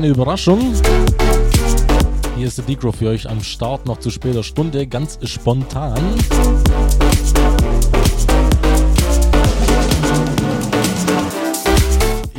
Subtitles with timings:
[0.00, 0.72] kleine Überraschung.
[2.34, 6.00] Hier ist der Decro für euch am Start, noch zu später Stunde, ganz spontan.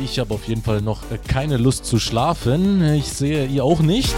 [0.02, 2.82] Ich habe auf jeden Fall noch keine Lust zu schlafen.
[2.94, 4.14] Ich sehe ihr auch nicht.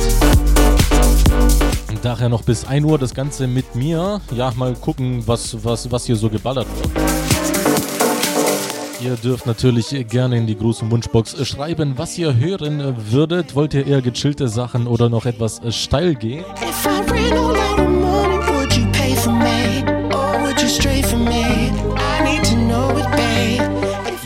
[2.03, 4.21] Daher noch bis 1 Uhr das Ganze mit mir.
[4.35, 7.04] Ja, mal gucken, was, was, was hier so geballert wird.
[9.05, 13.55] Ihr dürft natürlich gerne in die große Wunschbox schreiben, was ihr hören würdet.
[13.55, 16.43] Wollt ihr eher gechillte Sachen oder noch etwas steil gehen?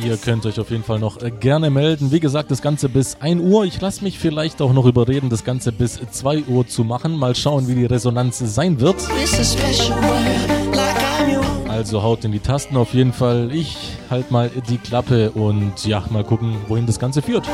[0.04, 2.12] Ihr könnt euch auf jeden Fall noch gerne melden.
[2.12, 3.64] Wie gesagt, das Ganze bis 1 Uhr.
[3.64, 7.16] Ich lasse mich vielleicht auch noch überreden, das Ganze bis 2 Uhr zu machen.
[7.16, 8.96] Mal schauen, wie die Resonanz sein wird.
[11.78, 13.55] Also haut in die Tasten auf jeden Fall.
[13.55, 13.77] Ich
[14.11, 17.48] halt mal die Klappe und ja, mal gucken, wohin das Ganze führt.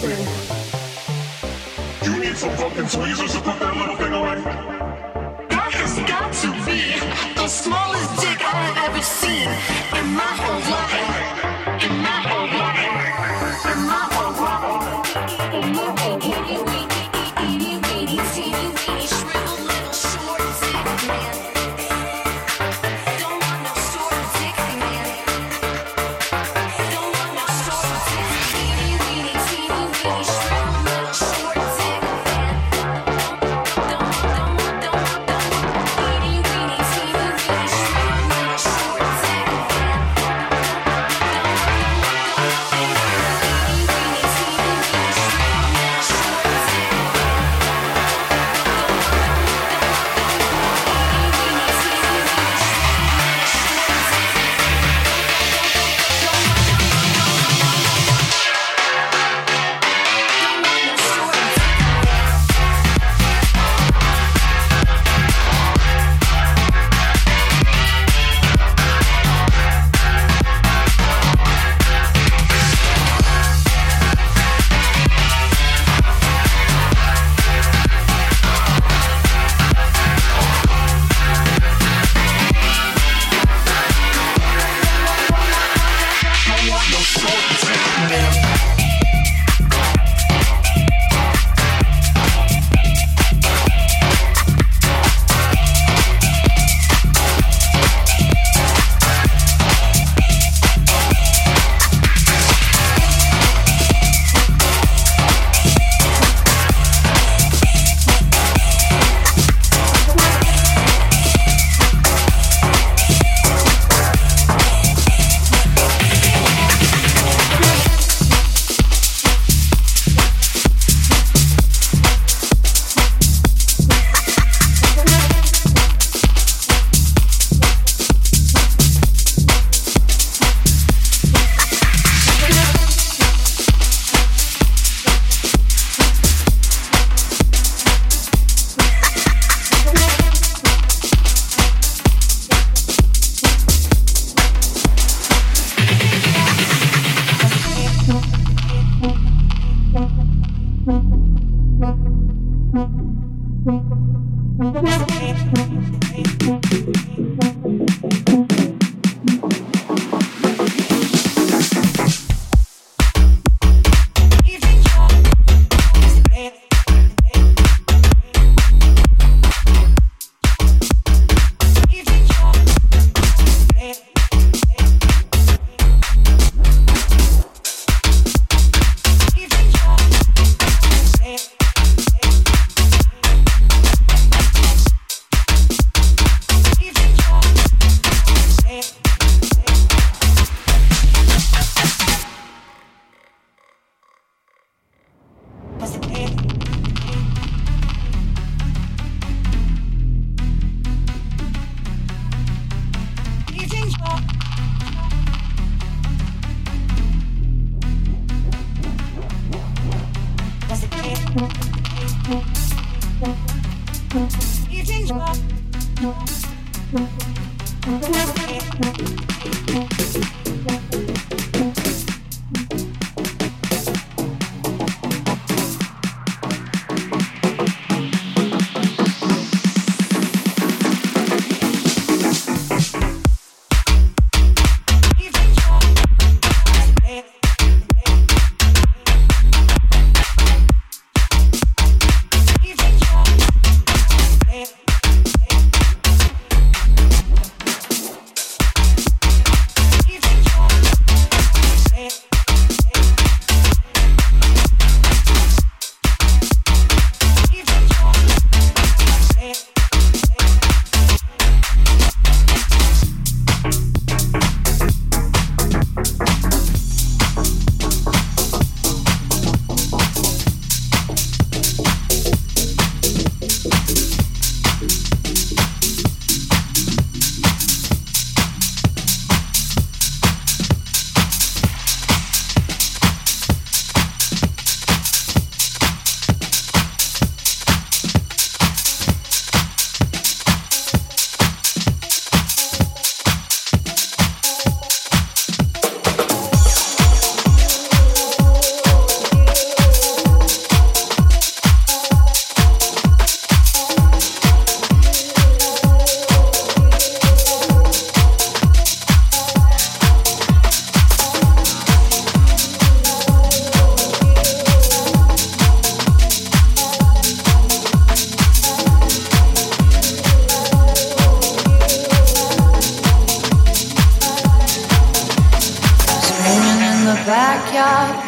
[0.00, 0.06] You
[2.20, 4.36] need some fucking tweezers to put that little thing away.
[5.48, 6.94] That has got to be
[7.34, 9.48] the smallest dick I have ever seen
[9.98, 11.17] in my whole life.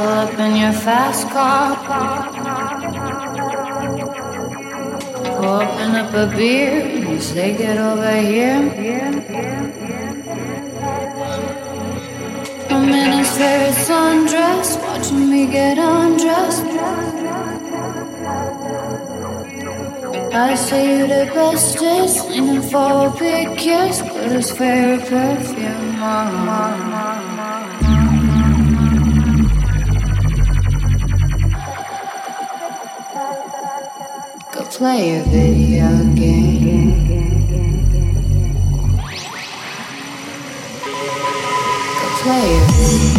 [0.01, 1.77] Pull up in your fast car.
[5.45, 6.89] Open up a beer.
[7.07, 8.63] You say, get over here.
[12.71, 16.65] I'm in his favorite sundress, watching me get undressed.
[20.33, 26.90] I say you the bestest, leaning for a big kiss, put his favorite perfume uh-huh.
[34.81, 37.07] Play a video game.
[42.01, 43.10] Go play a video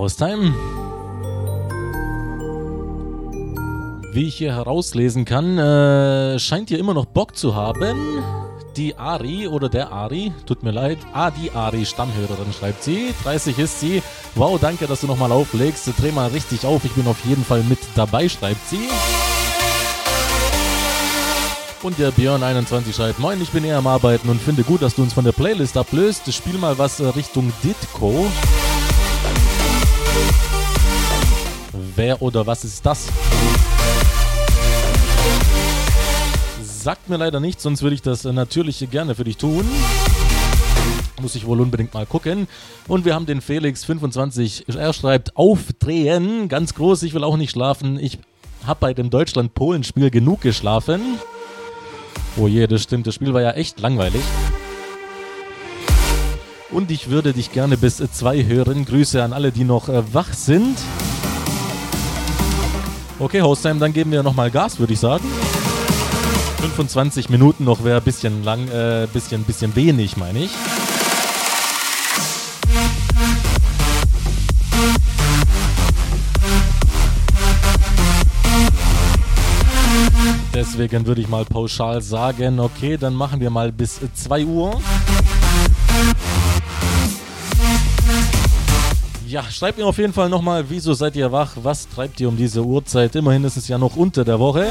[0.00, 0.54] Haustime.
[4.14, 7.98] Wie ich hier herauslesen kann, äh, scheint ihr immer noch Bock zu haben.
[8.76, 10.96] Die Ari oder der Ari, tut mir leid.
[11.12, 13.12] Ah, die Ari, Stammhörerin, schreibt sie.
[13.24, 14.02] 30 ist sie.
[14.36, 15.90] Wow, danke, dass du nochmal auflegst.
[16.00, 18.88] Dreh mal richtig auf, ich bin auf jeden Fall mit dabei, schreibt sie.
[21.82, 25.02] Und der Björn21 schreibt, Moin, ich bin eher am Arbeiten und finde gut, dass du
[25.02, 26.32] uns von der Playlist ablöst.
[26.32, 28.26] Spiel mal was Richtung Ditko.
[32.00, 33.08] Wer oder was ist das?
[36.62, 39.66] Sagt mir leider nicht, sonst würde ich das natürlich gerne für dich tun.
[41.20, 42.48] Muss ich wohl unbedingt mal gucken.
[42.88, 44.74] Und wir haben den Felix25.
[44.78, 46.48] Er schreibt: Aufdrehen.
[46.48, 47.98] Ganz groß, ich will auch nicht schlafen.
[48.00, 48.18] Ich
[48.64, 51.02] habe bei dem Deutschland-Polen-Spiel genug geschlafen.
[52.38, 53.08] Oh je, das stimmt.
[53.08, 54.22] Das Spiel war ja echt langweilig.
[56.70, 58.86] Und ich würde dich gerne bis zwei hören.
[58.86, 60.78] Grüße an alle, die noch äh, wach sind.
[63.20, 65.22] Okay, Hostime, dann geben wir nochmal Gas, würde ich sagen.
[66.62, 70.50] 25 Minuten noch wäre ein bisschen lang, äh, bisschen, bisschen wenig, meine ich.
[80.54, 84.80] Deswegen würde ich mal pauschal sagen, okay, dann machen wir mal bis 2 Uhr.
[89.30, 91.52] Ja, schreibt mir auf jeden Fall nochmal, wieso seid ihr wach?
[91.62, 93.14] Was treibt ihr um diese Uhrzeit?
[93.14, 94.66] Immerhin ist es ja noch unter der Woche.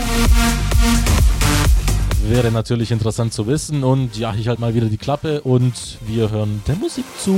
[2.28, 3.86] Wäre natürlich interessant zu wissen.
[3.86, 7.38] Und ja, ich halte mal wieder die Klappe und wir hören der Musik zu.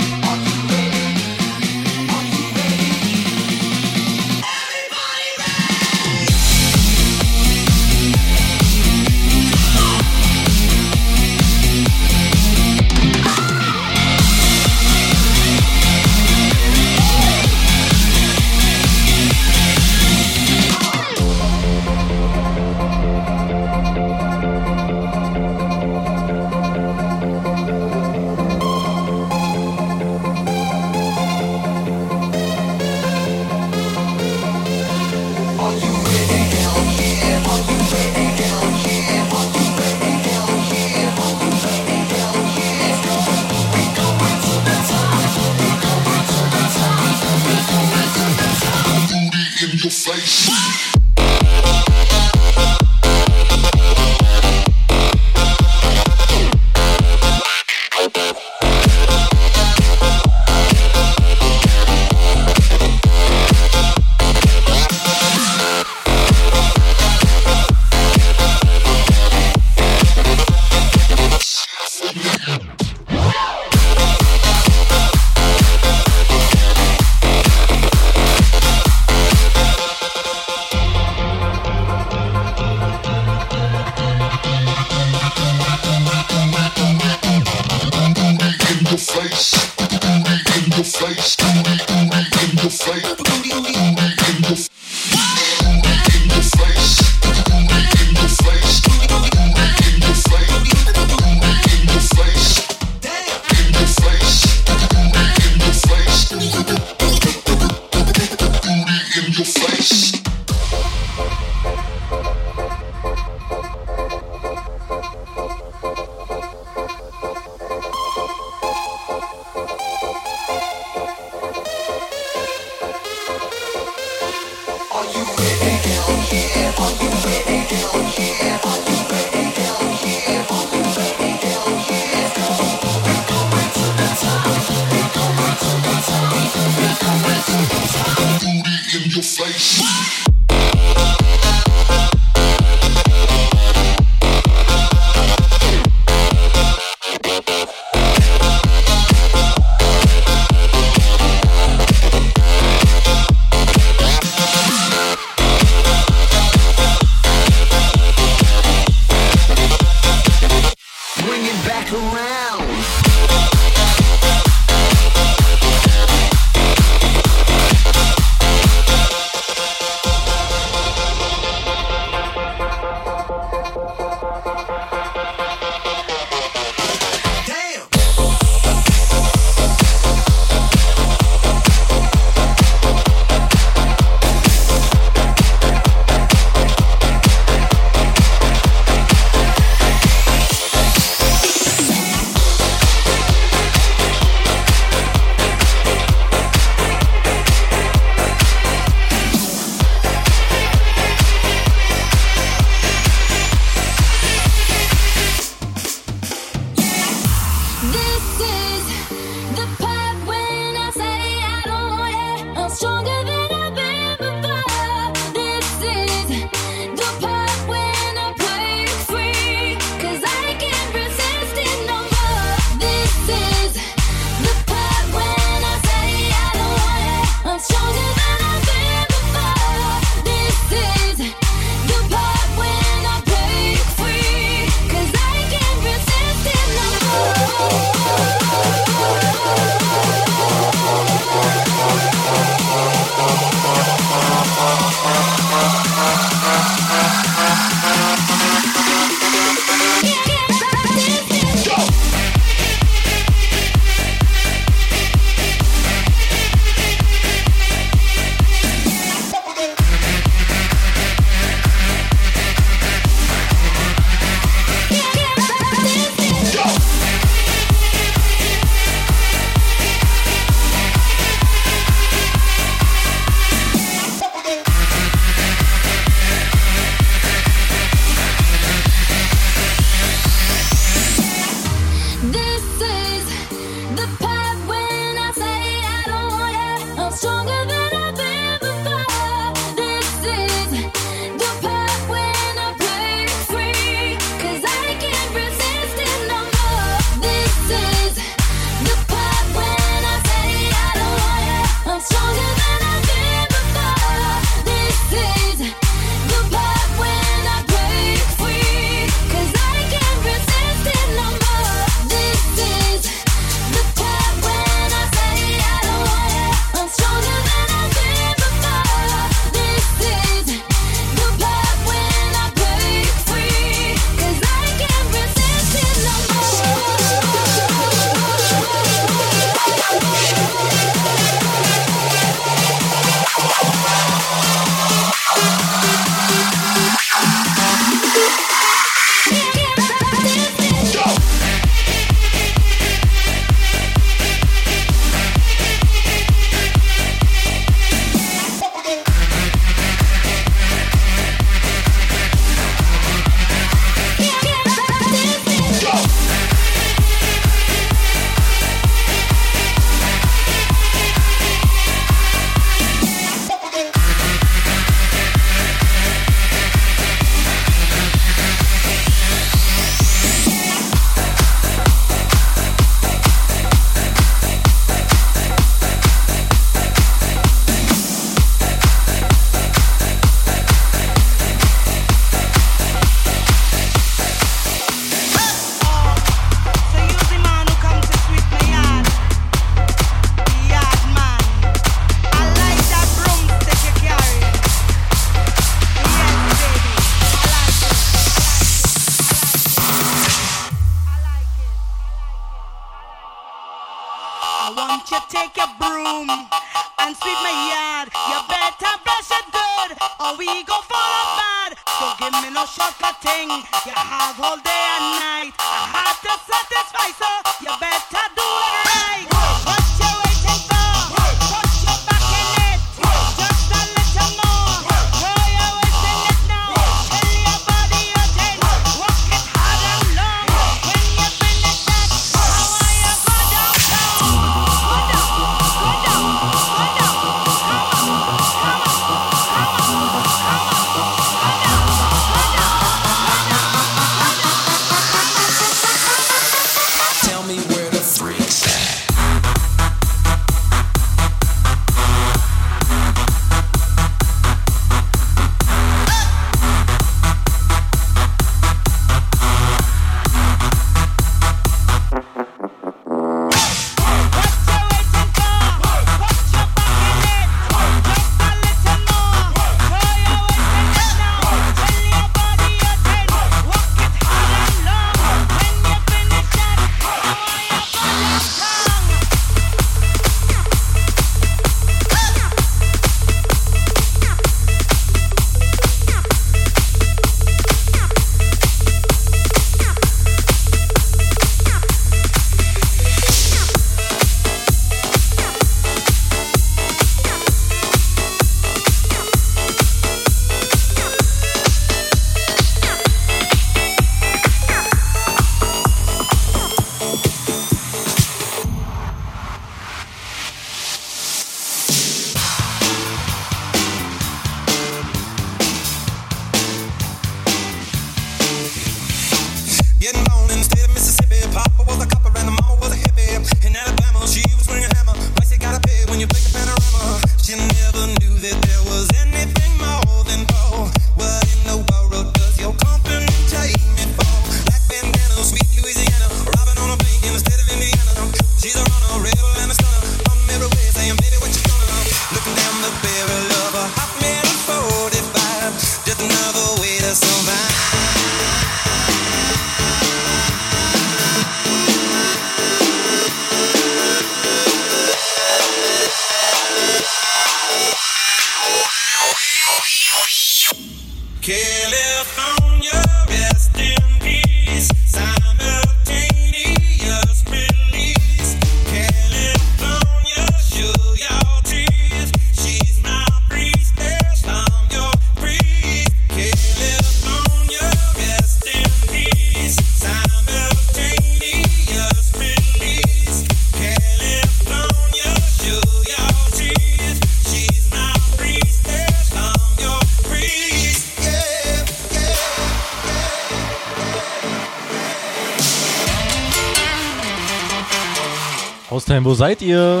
[599.30, 600.00] Wo seid ihr?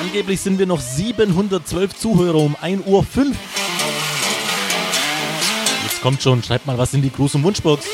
[0.00, 3.04] Angeblich sind wir noch 712 Zuhörer um 1.05 Uhr.
[5.82, 7.86] Jetzt kommt schon, schreibt mal was in die Gruß- und Wunschbox.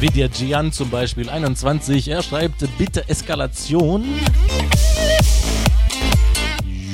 [0.00, 4.04] Vidya Gian zum Beispiel, 21, er schreibt, bitte Eskalation.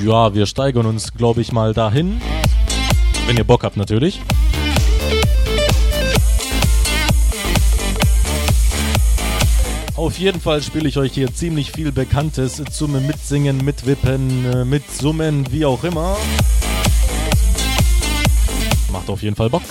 [0.04, 2.20] Ja, wir steigern uns, glaube ich, mal dahin.
[3.26, 4.20] Wenn ihr Bock habt, natürlich.
[10.04, 15.50] Auf jeden Fall spiele ich euch hier ziemlich viel Bekanntes zum Mitsingen, Mitwippen, äh, Mitsummen,
[15.50, 16.18] wie auch immer.
[18.92, 19.62] Macht auf jeden Fall Bock.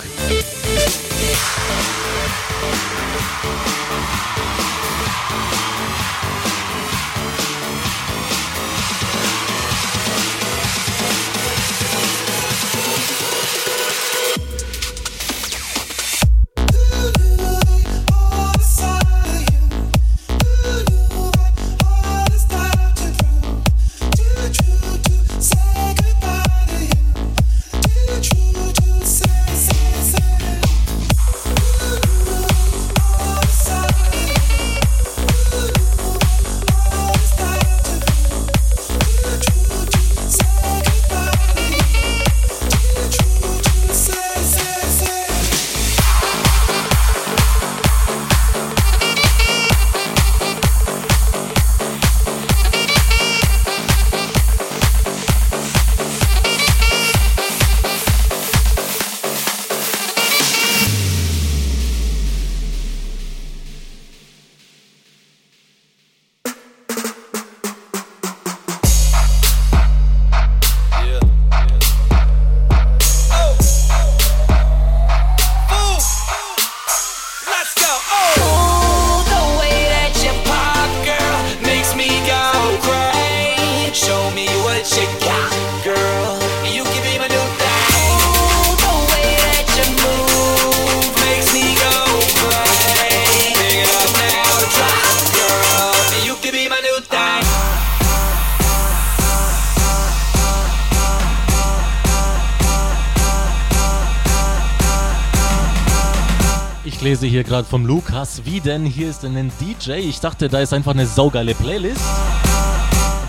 [107.54, 108.44] gerade vom Lukas.
[108.44, 108.84] Wie denn?
[108.84, 109.92] Hier ist ein DJ.
[109.92, 112.00] Ich dachte, da ist einfach eine saugeile Playlist.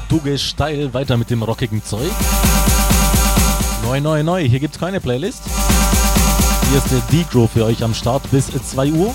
[0.10, 2.10] Du gehst steil weiter mit dem rockigen Zeug.
[3.84, 4.44] Neu, neu, neu.
[4.44, 5.44] Hier gibt es keine Playlist.
[6.70, 9.14] Hier ist der D-Grow für euch am Start bis 2 Uhr.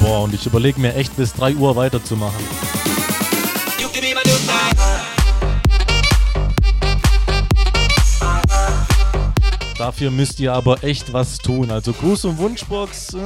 [0.00, 2.42] Boah, und ich überlege mir echt bis 3 Uhr weiterzumachen.
[9.94, 11.70] Dafür müsst ihr aber echt was tun.
[11.70, 13.14] Also Gruß und Wunschbox.
[13.14, 13.18] Äh,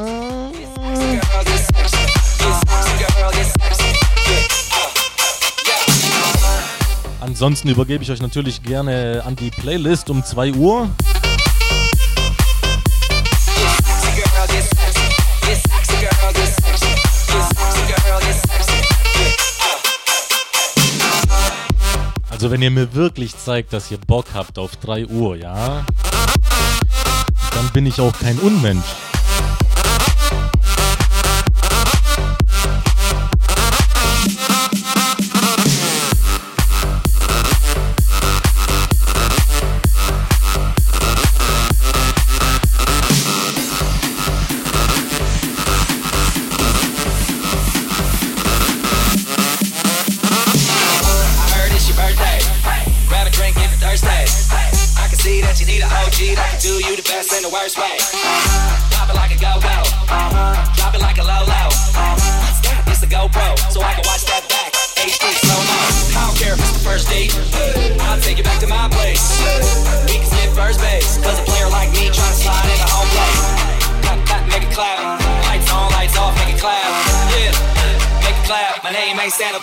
[7.22, 10.90] Ansonsten übergebe ich euch natürlich gerne an die Playlist um 2 Uhr.
[22.28, 25.86] Also wenn ihr mir wirklich zeigt, dass ihr Bock habt auf 3 Uhr, ja?
[27.58, 29.07] dann bin ich auch kein Unmensch.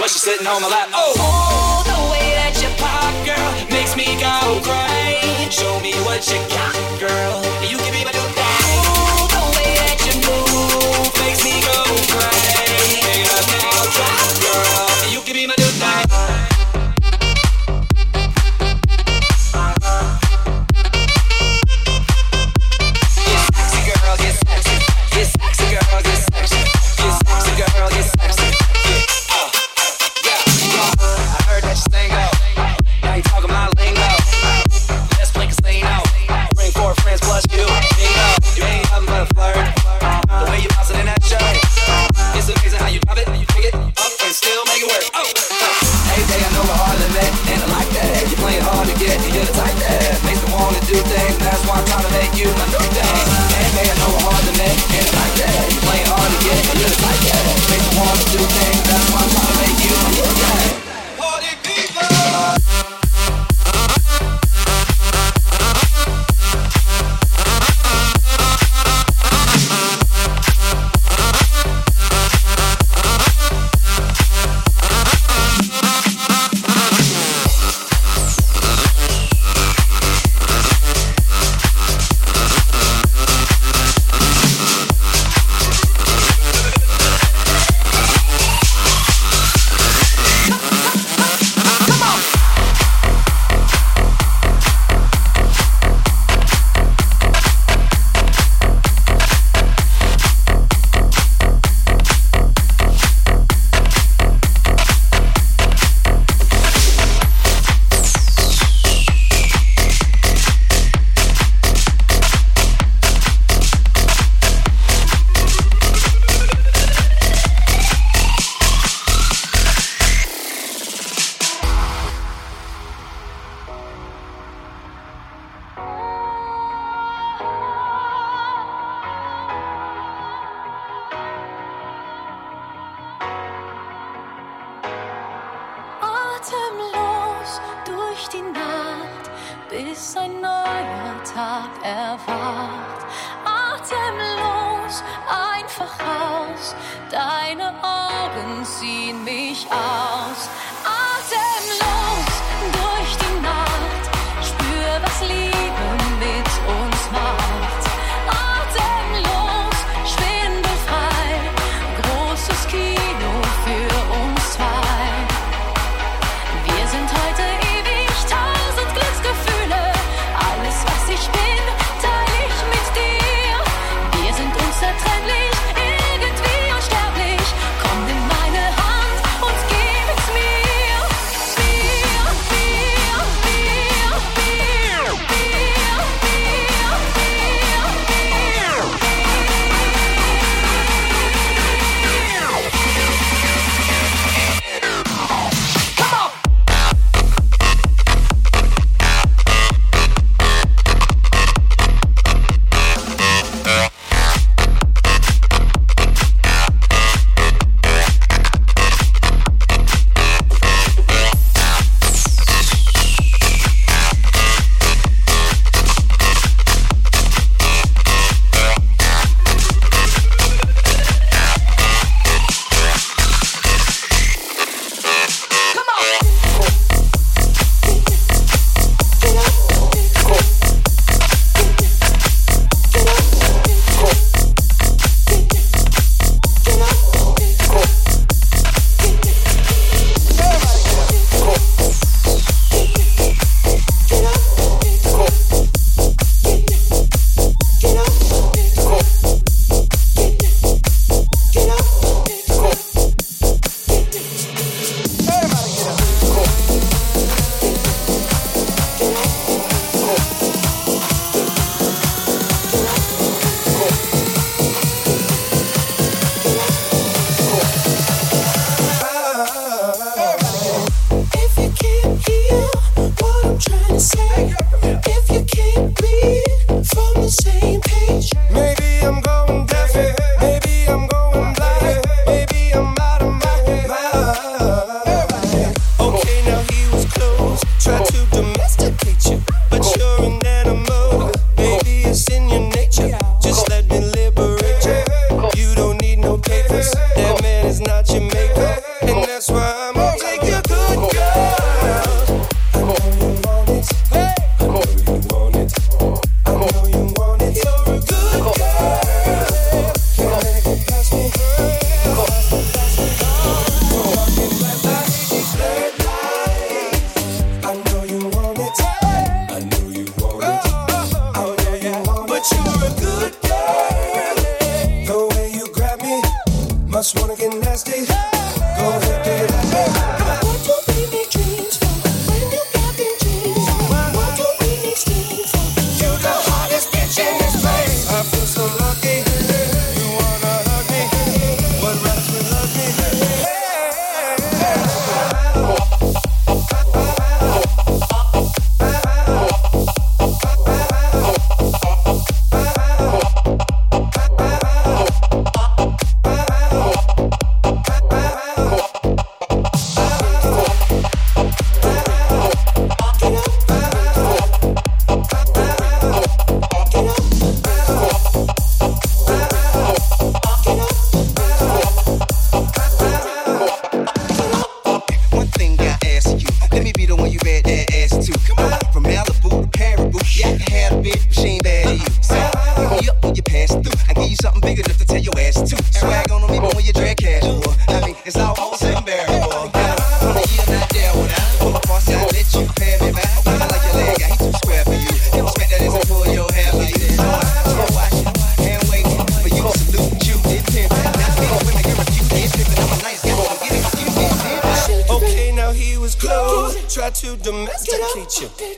[0.05, 0.89] but she's sitting on my lap.
[0.93, 5.49] Oh, oh the way that you pop, girl, makes me go crazy.
[5.49, 7.41] Show me what you got, girl.
[7.65, 7.94] You give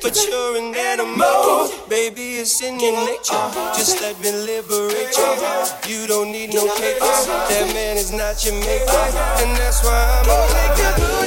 [0.08, 1.70] but you're an animal.
[1.90, 3.52] Baby, it's in your nature.
[3.76, 6.02] Just let me liberate you.
[6.02, 7.28] You don't need no papers.
[7.52, 9.04] That man is not your maker,
[9.44, 11.27] and that's why I'm a good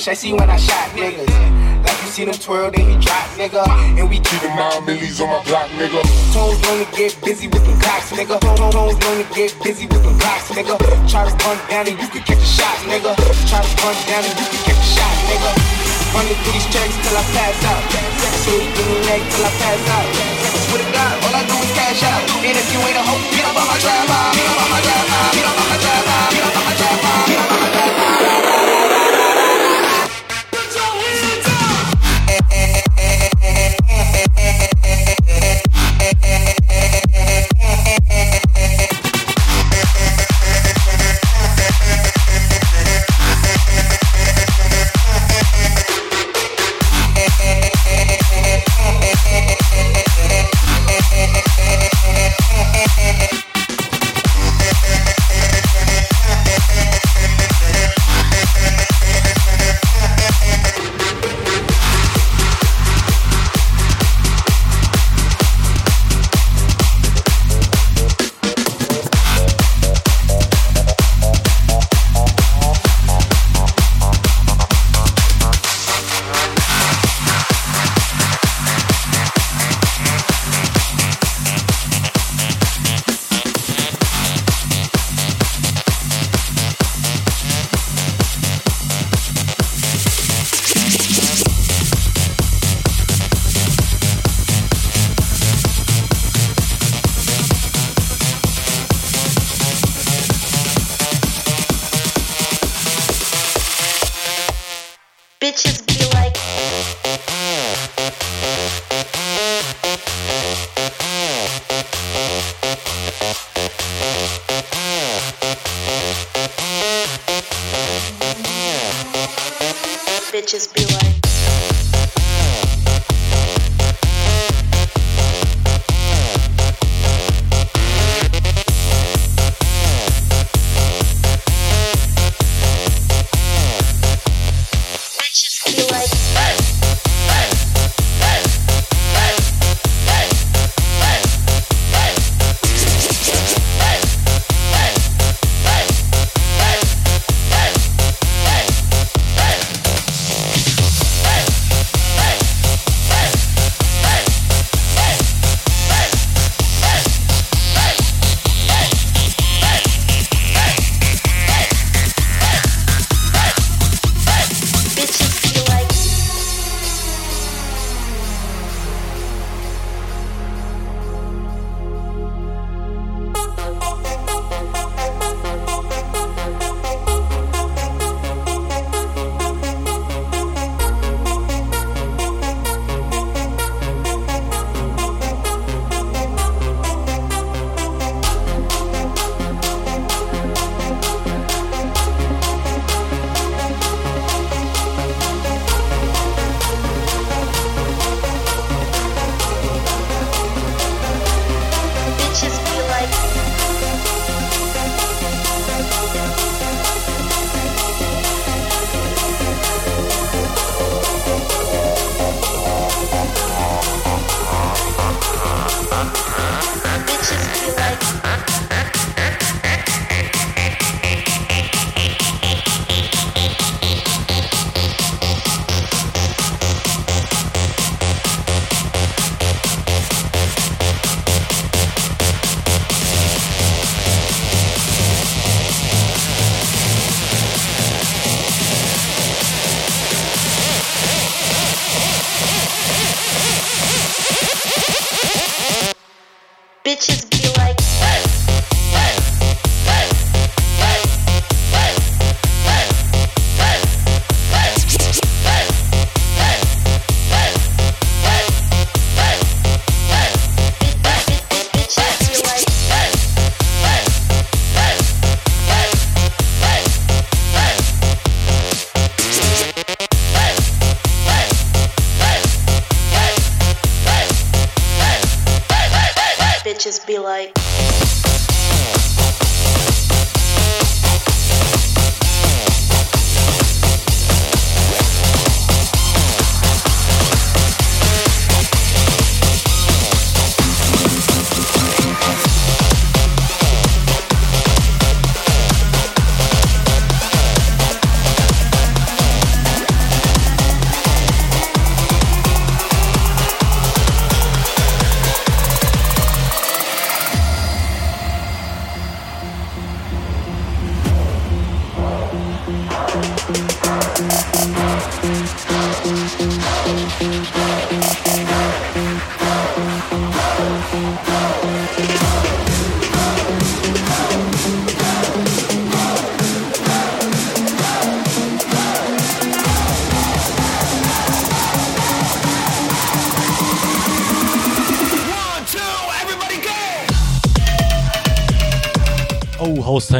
[0.00, 1.28] Like I see when I shot niggas.
[1.84, 3.60] Like you seen him twirl, then he drop nigga.
[4.00, 6.00] And we keep the nine millies on my block nigga.
[6.32, 8.40] Tones gonna get busy with them clocks nigga.
[8.40, 10.80] Tones gonna get busy with them clocks nigga.
[11.04, 13.12] Try to run down and you can catch a shot nigga.
[13.44, 15.52] Try to run down and you can catch a shot nigga.
[16.16, 17.84] Running through these checks till I pass out.
[18.40, 20.08] So you give me neck till I pass out.
[20.64, 22.24] Swear to God, all I do is cash out.
[22.40, 24.08] And if you ain't a hoe, get up on my drive.
[24.08, 25.36] Get up on my drive.
[25.36, 26.08] Get up on my drive.
[26.08, 26.69] Get up on my drive.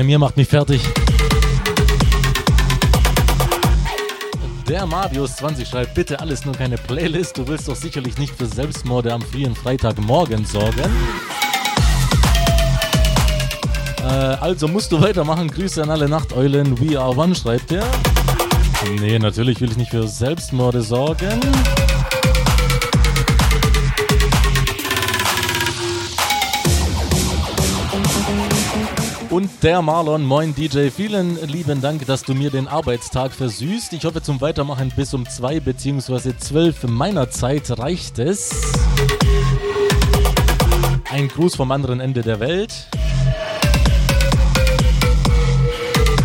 [0.01, 0.81] Haustime, ihr macht mich fertig.
[4.67, 7.37] Der Marius20 schreibt, bitte alles nur keine Playlist.
[7.37, 10.91] Du willst doch sicherlich nicht für Selbstmorde am frühen Freitagmorgen sorgen.
[14.03, 15.49] Äh, also musst du weitermachen.
[15.49, 16.81] Grüße an alle Nachteulen.
[16.81, 17.85] We are one, schreibt er.
[19.01, 21.41] Nee, natürlich will ich nicht für Selbstmorde sorgen.
[29.63, 33.93] Der Marlon, moin DJ, vielen lieben Dank, dass du mir den Arbeitstag versüßt.
[33.93, 36.33] Ich hoffe, zum Weitermachen bis um 2 bzw.
[36.39, 38.51] 12 meiner Zeit reicht es.
[41.11, 42.89] Ein Gruß vom anderen Ende der Welt.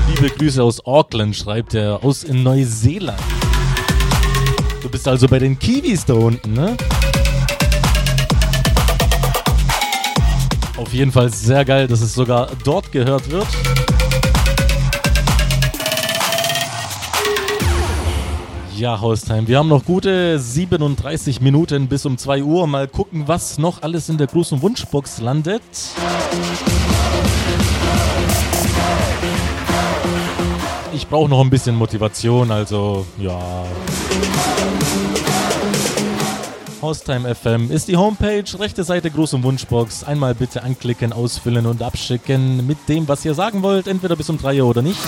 [0.10, 3.20] Liebe Grüße aus Auckland, schreibt er, aus Neuseeland.
[4.82, 6.78] Du bist also bei den Kiwis da unten, ne?
[10.78, 13.48] Auf jeden Fall sehr geil, dass es sogar dort gehört wird.
[18.78, 22.68] Ja, Haustime, wir haben noch gute 37 Minuten bis um 2 Uhr.
[22.68, 25.62] Mal gucken, was noch alles in der großen Wunschbox landet.
[30.94, 33.40] Ich brauche noch ein bisschen Motivation, also ja.
[36.86, 40.04] Haustime FM ist die Homepage, rechte Seite große Wunschbox.
[40.04, 44.38] Einmal bitte anklicken, ausfüllen und abschicken mit dem, was ihr sagen wollt, entweder bis um
[44.38, 45.00] 3 Uhr oder nicht.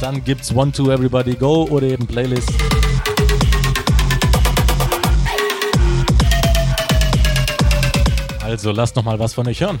[0.00, 2.52] Dann gibt's One, Two, Everybody Go oder eben Playlist.
[8.42, 9.78] Also lasst noch mal was von euch hören.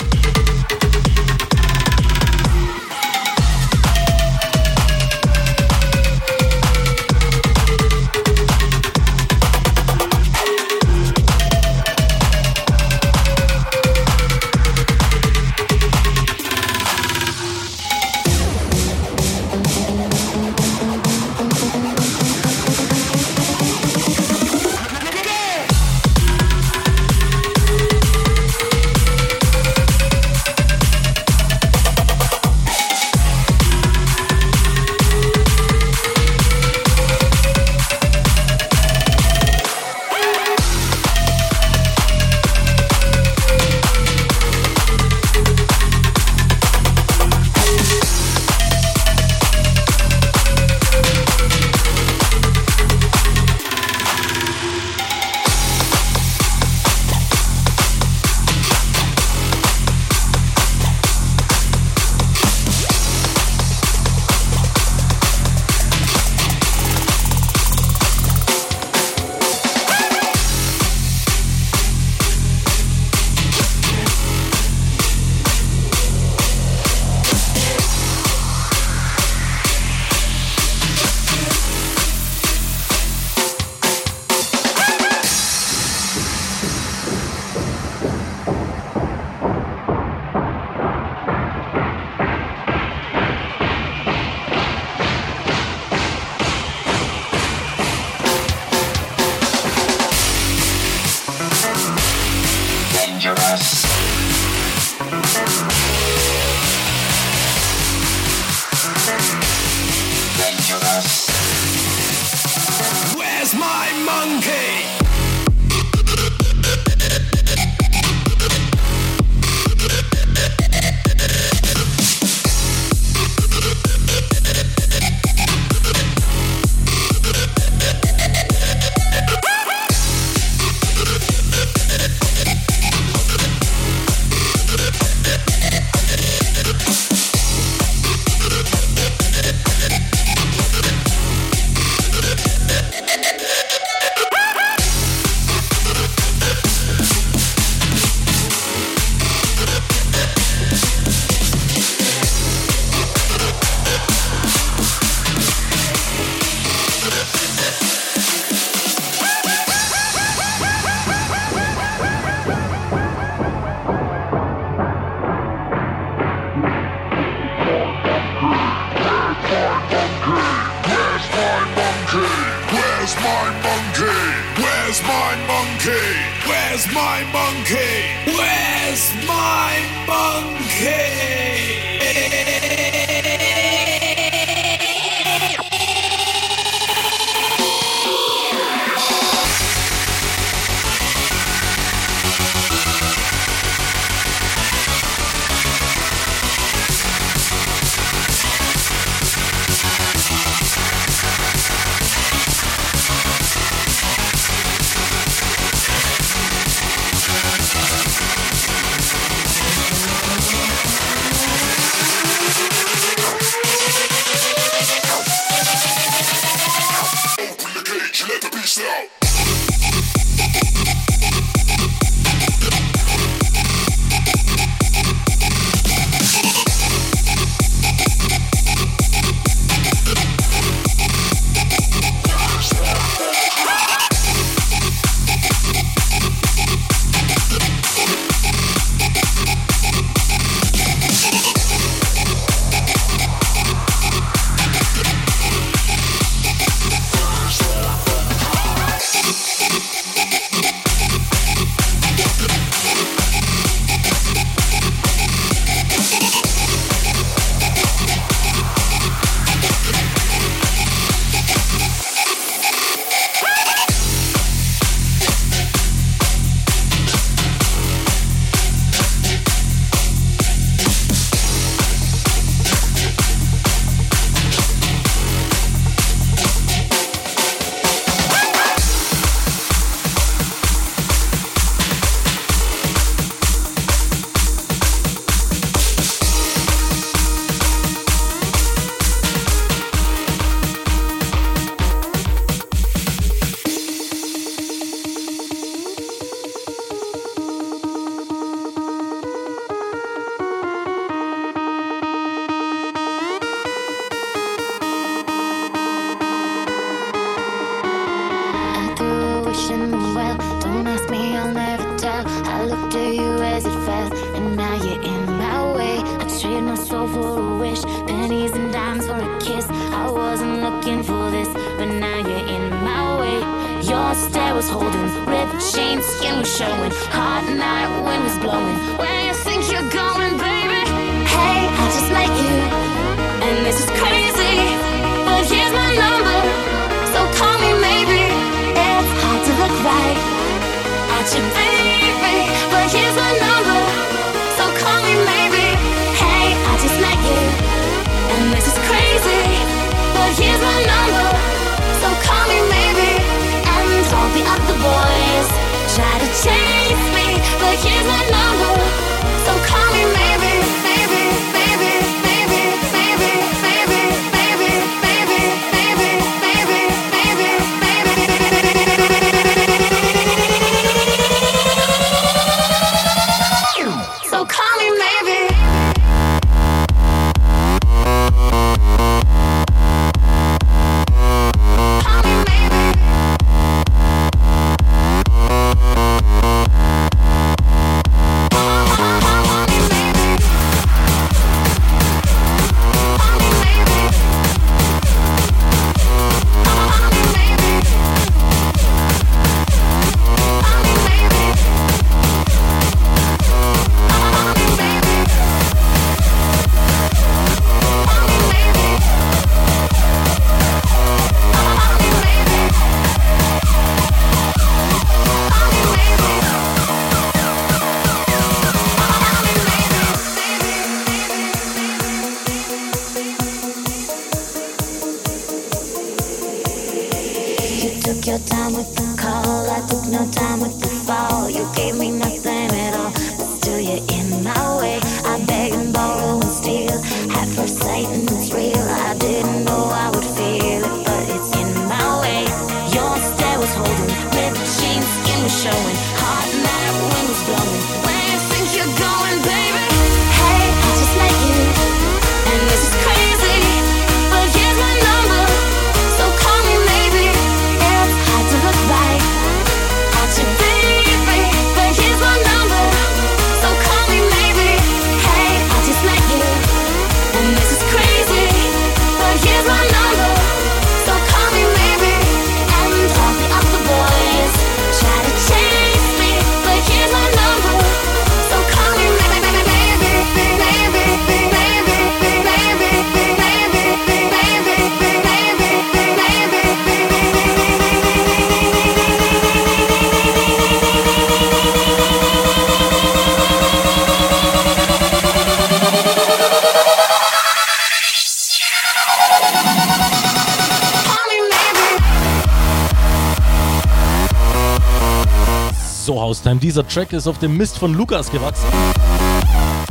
[506.78, 508.68] Dieser Track ist auf dem Mist von Lukas gewachsen.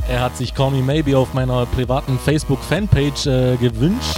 [0.07, 4.15] Er hat sich Call Me Maybe auf meiner privaten Facebook-Fanpage äh, gewünscht.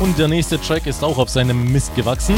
[0.00, 2.34] Und der nächste Track ist auch auf seinem Mist gewachsen.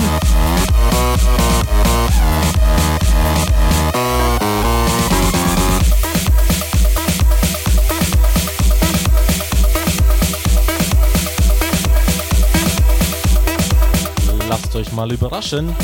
[14.95, 15.75] mal überraschen.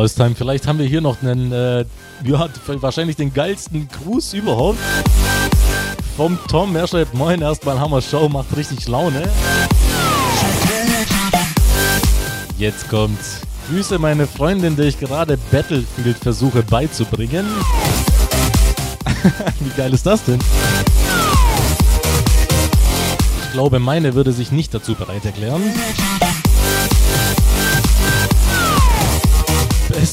[0.00, 0.34] Haustime.
[0.34, 1.84] Vielleicht haben wir hier noch einen, äh,
[2.24, 4.78] ja, wahrscheinlich den geilsten Gruß überhaupt.
[6.16, 9.28] Vom Tom, er schreibt, moin, erstmal Hammer Show, macht richtig Laune.
[12.56, 13.18] Jetzt kommt
[13.68, 17.46] Grüße meine Freundin, der ich gerade Battlefield versuche beizubringen.
[19.60, 20.38] Wie geil ist das denn?
[23.44, 25.62] Ich glaube, meine würde sich nicht dazu bereit erklären.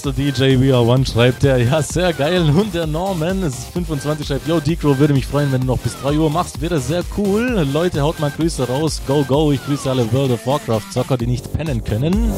[0.08, 0.14] Mr.
[0.14, 2.42] DJ We Are One schreibt er, ja, sehr geil.
[2.42, 5.80] Und der Norman, es ist 25, schreibt, yo, Decro, würde mich freuen, wenn du noch
[5.80, 7.68] bis 3 Uhr machst, wäre sehr cool.
[7.74, 9.02] Leute, haut mal Grüße raus.
[9.06, 12.32] Go, go, ich grüße alle World of Warcraft Zocker, die nicht pennen können.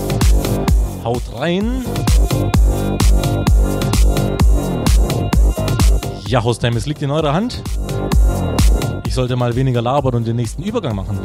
[1.03, 1.85] Haut rein.
[6.25, 7.61] Ja, Hostime, es liegt in eurer Hand.
[9.05, 11.19] Ich sollte mal weniger labern und den nächsten Übergang machen.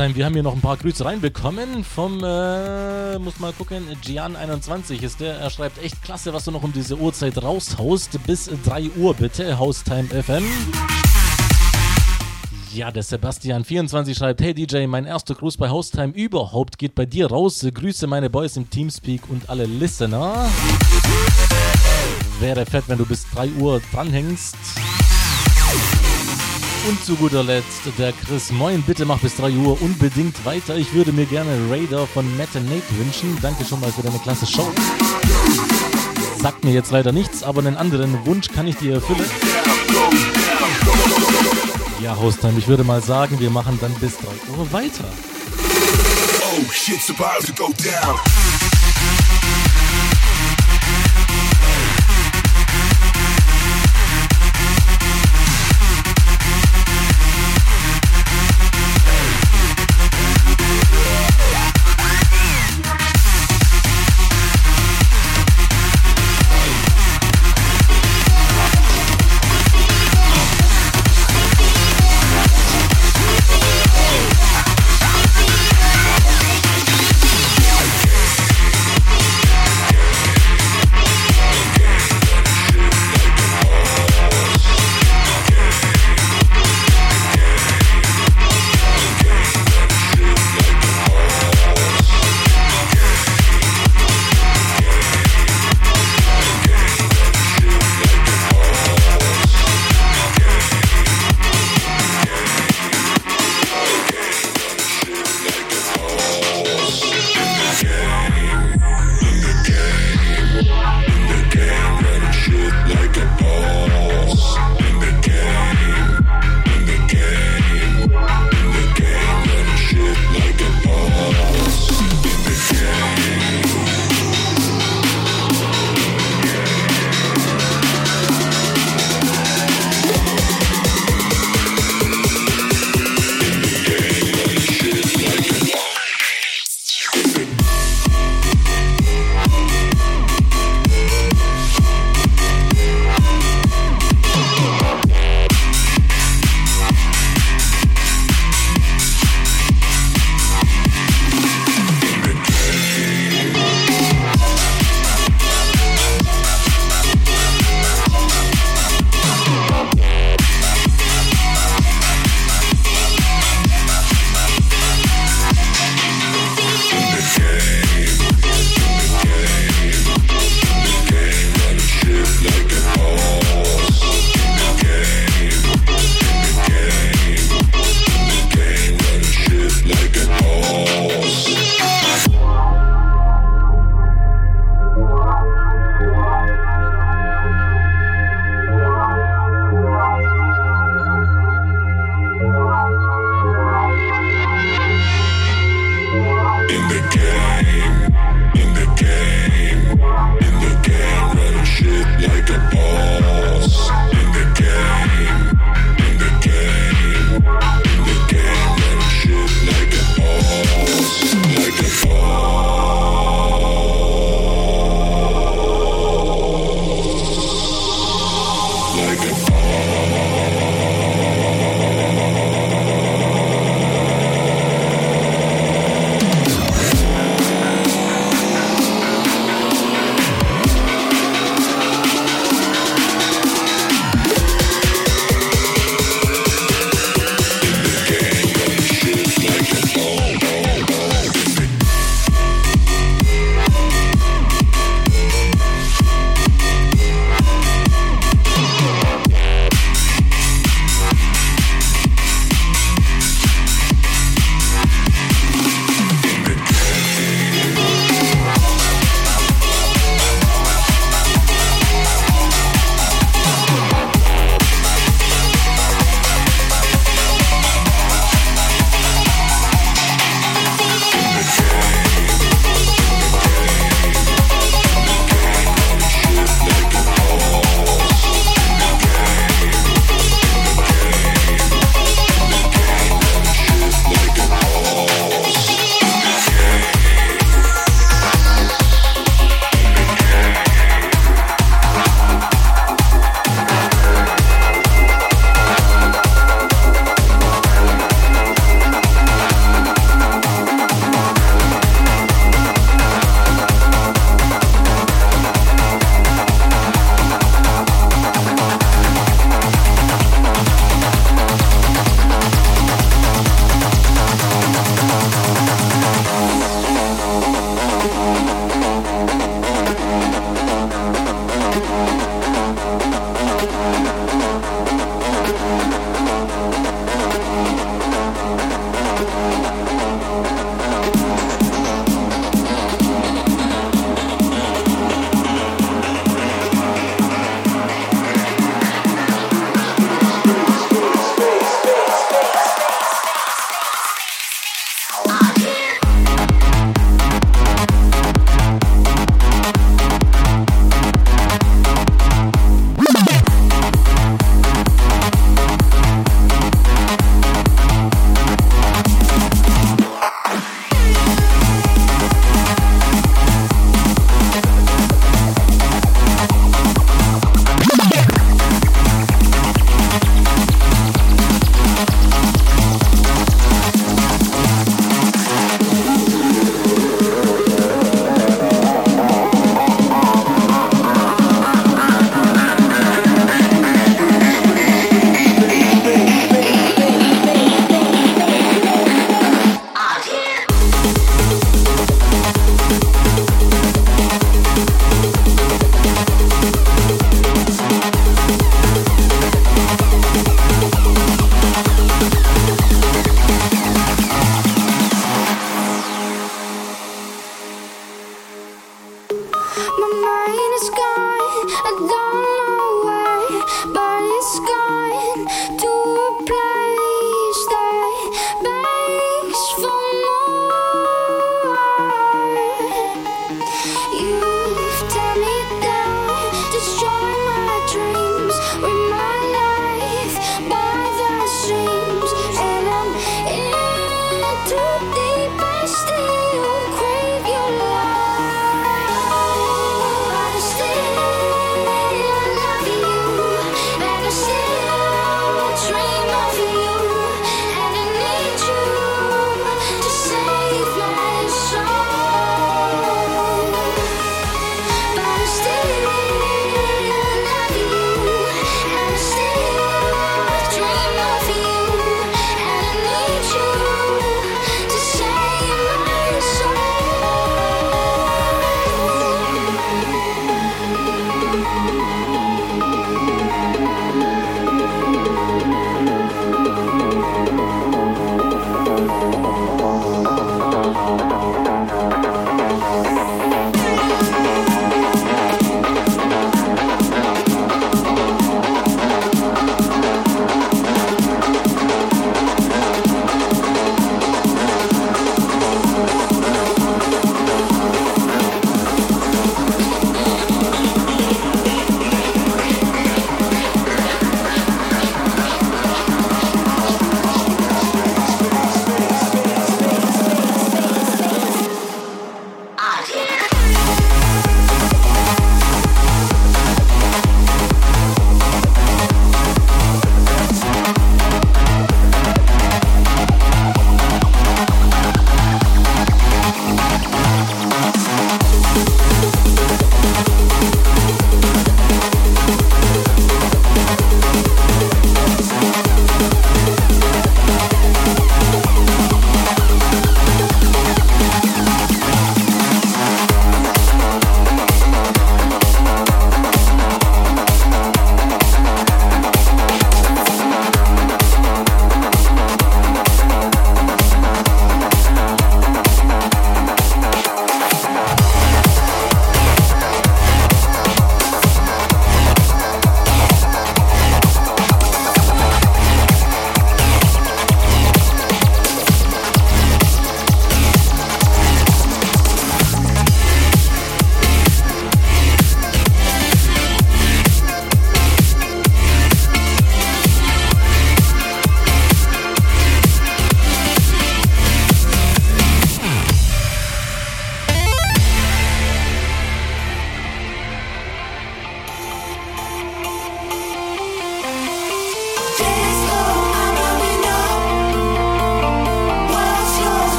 [0.00, 5.02] Haustime, wir haben hier noch ein paar Grüße reinbekommen vom, äh, muss mal gucken, Gian21
[5.02, 5.34] ist der.
[5.34, 8.18] Er schreibt echt klasse, was du noch um diese Uhrzeit raushaust.
[8.26, 10.44] Bis 3 Uhr bitte, Haustime FM.
[12.72, 17.26] Ja, der Sebastian24 schreibt, hey DJ, mein erster Gruß bei Haustime überhaupt geht bei dir
[17.26, 17.66] raus.
[17.70, 20.48] Grüße meine Boys im Teamspeak und alle Listener.
[22.38, 24.56] Wäre fett, wenn du bis 3 Uhr dranhängst.
[26.88, 28.50] Und zu guter Letzt der Chris.
[28.50, 30.76] Moin, bitte mach bis 3 Uhr unbedingt weiter.
[30.76, 33.36] Ich würde mir gerne Raider von Matt and Nate wünschen.
[33.42, 34.72] Danke schon mal für deine klasse Show.
[36.40, 39.24] Sagt mir jetzt leider nichts, aber einen anderen Wunsch kann ich dir erfüllen.
[42.02, 44.26] Ja, Hostime, ich würde mal sagen, wir machen dann bis 3
[44.56, 45.04] Uhr weiter.
[46.42, 48.18] Oh, shit's about to go down.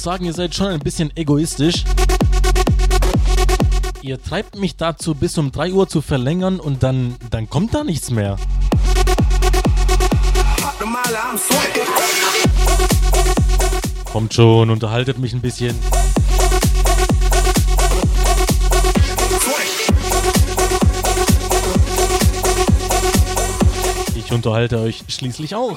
[0.00, 1.84] Muss sagen, ihr seid schon ein bisschen egoistisch.
[4.00, 7.84] Ihr treibt mich dazu, bis um 3 Uhr zu verlängern und dann, dann kommt da
[7.84, 8.36] nichts mehr.
[14.06, 15.76] Kommt schon, unterhaltet mich ein bisschen.
[24.16, 25.76] Ich unterhalte euch schließlich auch.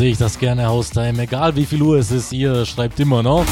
[0.00, 1.24] sehe ich das gerne, Haustime.
[1.24, 3.44] Egal wie viel Uhr es ist, ihr schreibt immer noch.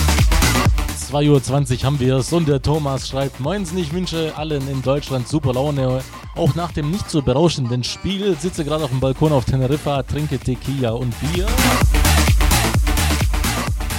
[1.13, 5.29] 2.20 Uhr haben wir es und der Thomas schreibt, Moinsen, ich wünsche allen in Deutschland
[5.29, 6.01] super Laune.
[6.37, 10.39] Auch nach dem nicht so berauschenden Spiel sitze gerade auf dem Balkon auf Teneriffa, trinke
[10.39, 11.47] Tequila und Bier.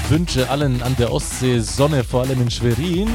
[0.10, 3.10] Wünsche allen an der Ostsee Sonne, vor allem in Schwerin.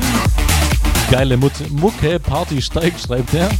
[1.10, 3.50] Geile Mut Mucke, Party steigt, schreibt er.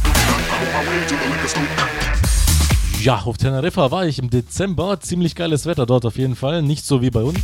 [3.05, 4.99] Ja, auf Teneriffa war ich im Dezember.
[4.99, 6.63] Ziemlich geiles Wetter dort auf jeden Fall.
[6.63, 7.37] Nicht so wie bei uns.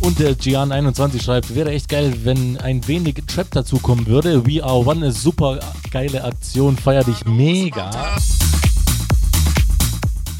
[0.00, 4.44] Und der Gian21 schreibt, wäre echt geil, wenn ein wenig Trap dazukommen würde.
[4.44, 5.60] We Are One, eine super
[5.92, 8.16] geile Aktion, feier dich mega.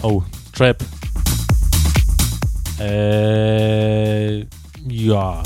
[0.02, 0.84] Oh, Trap.
[2.80, 4.40] Äh,
[4.88, 5.42] ja.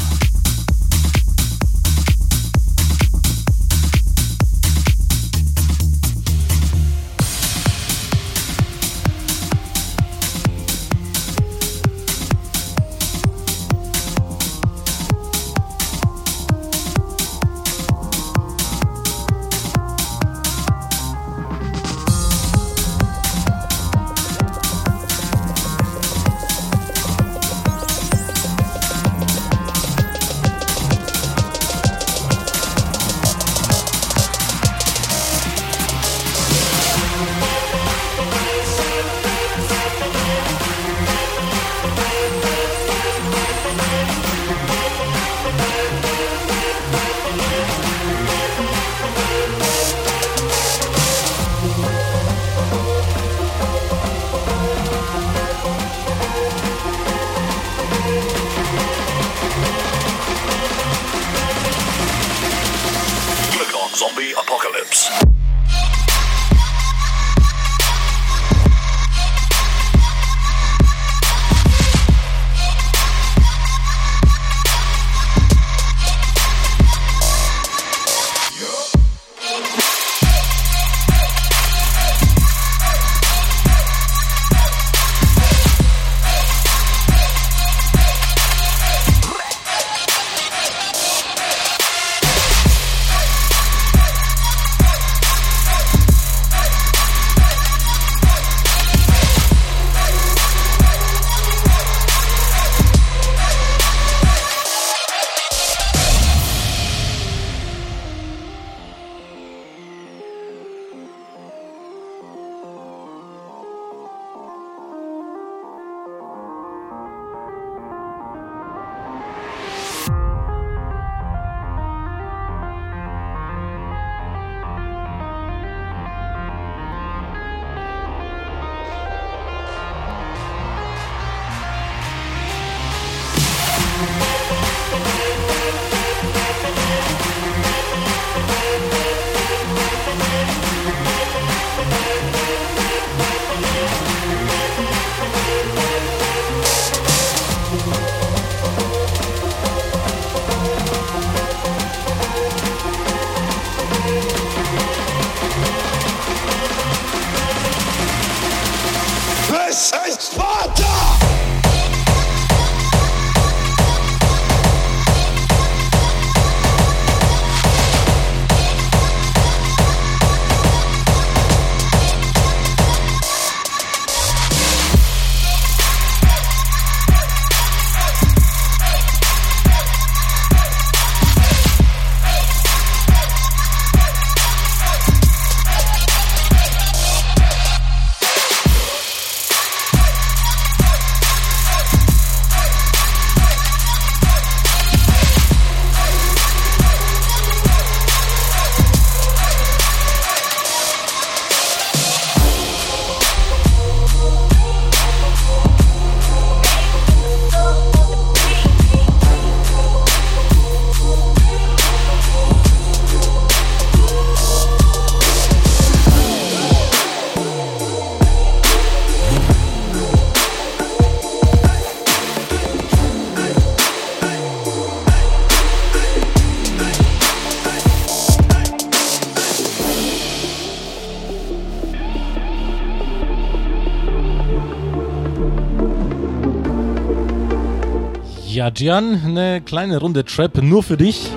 [238.65, 241.29] Ja, Gian, eine kleine Runde Trap nur für dich.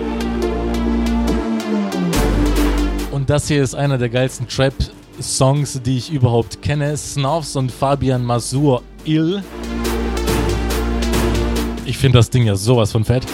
[3.12, 6.96] Und das hier ist einer der geilsten Trap-Songs, die ich überhaupt kenne.
[6.96, 9.44] Snuffs und Fabian Masur Ill.
[11.86, 13.26] Ich finde das Ding ja sowas von fett.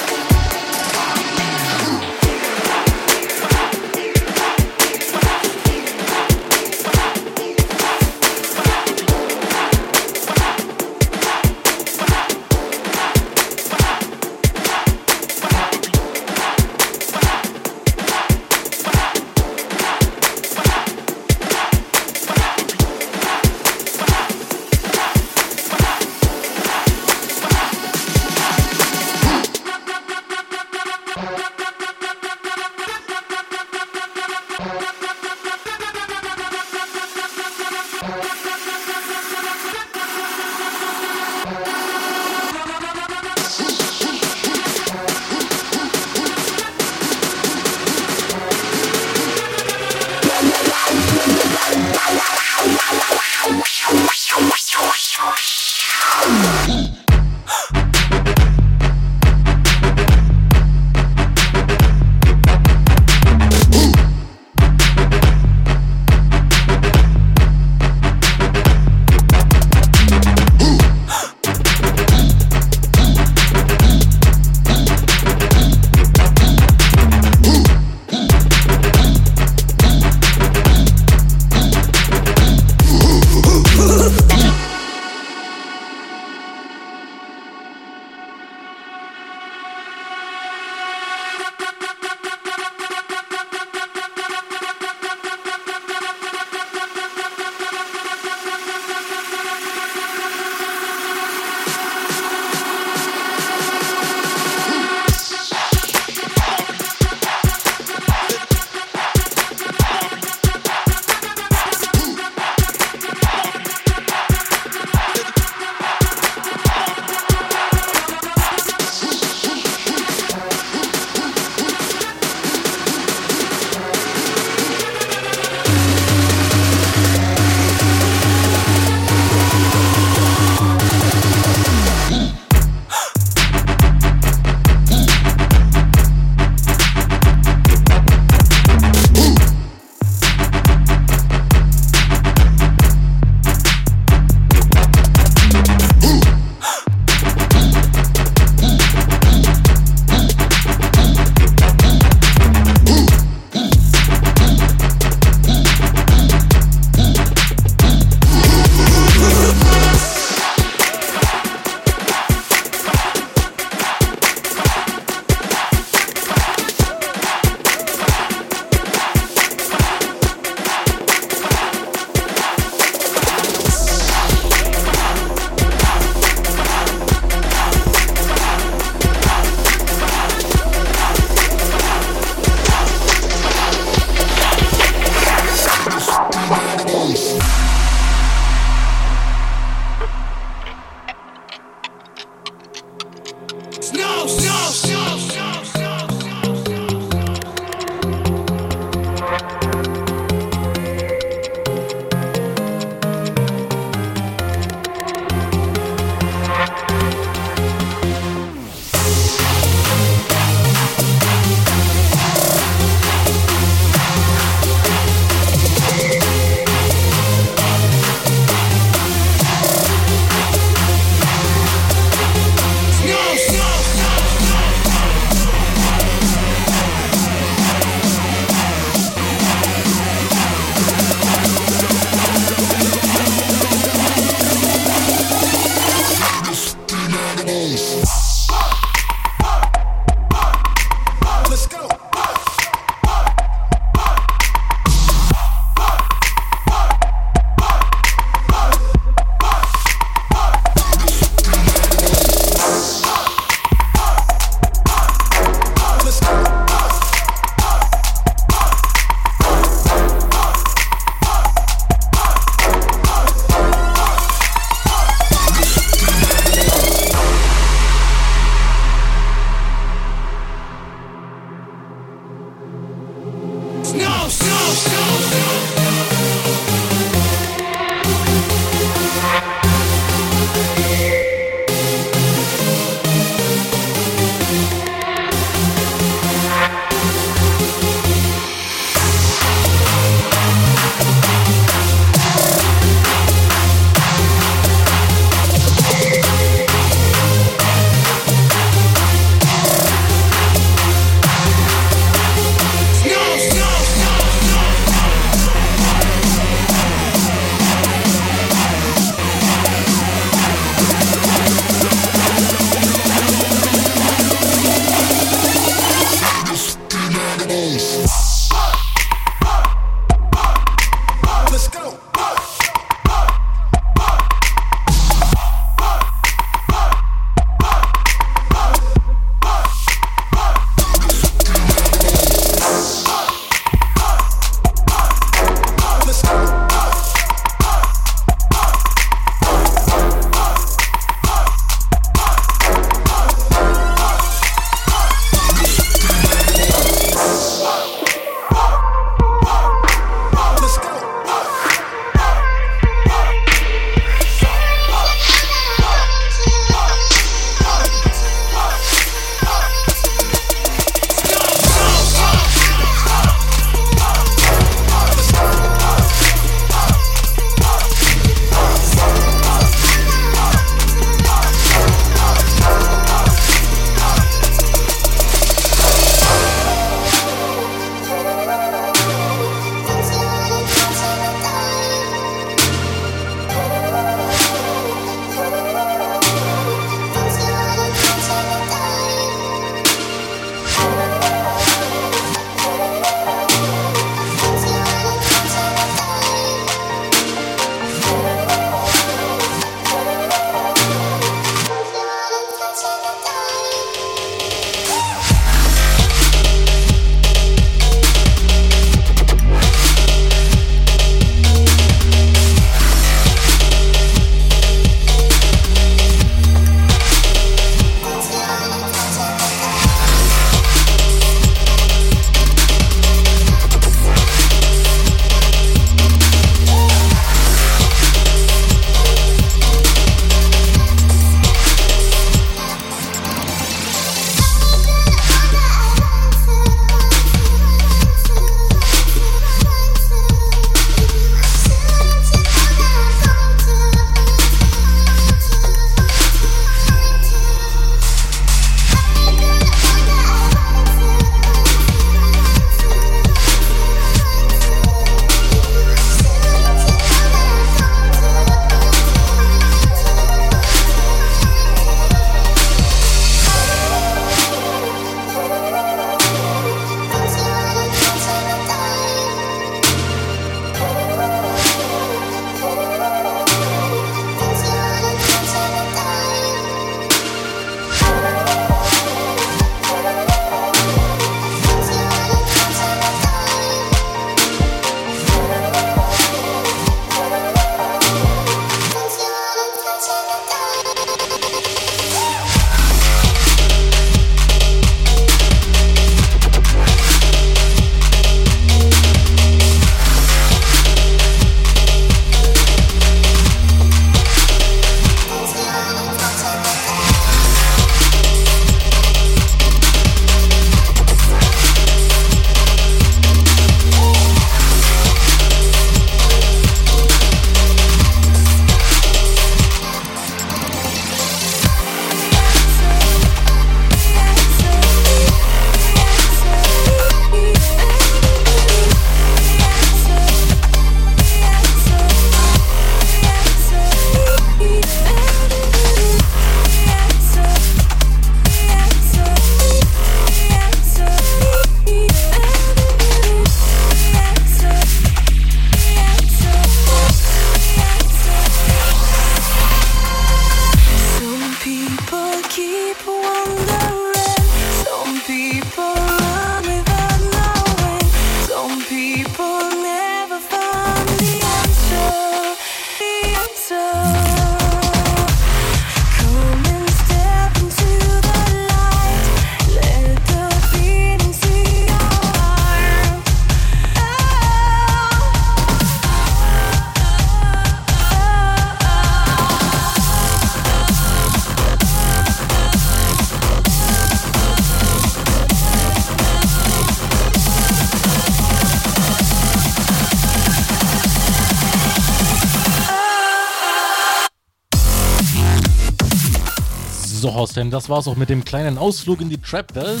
[597.42, 600.00] Horsten, das war's auch mit dem kleinen Ausflug in die Trap-Welt.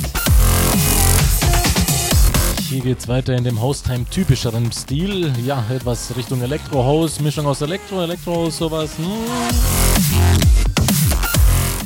[2.68, 5.32] Hier geht's weiter in dem Haustime typischeren Stil.
[5.44, 8.92] Ja, etwas Richtung Elektrohaus, Mischung aus Elektro, Elektrohaus, sowas.
[8.96, 9.06] Hm.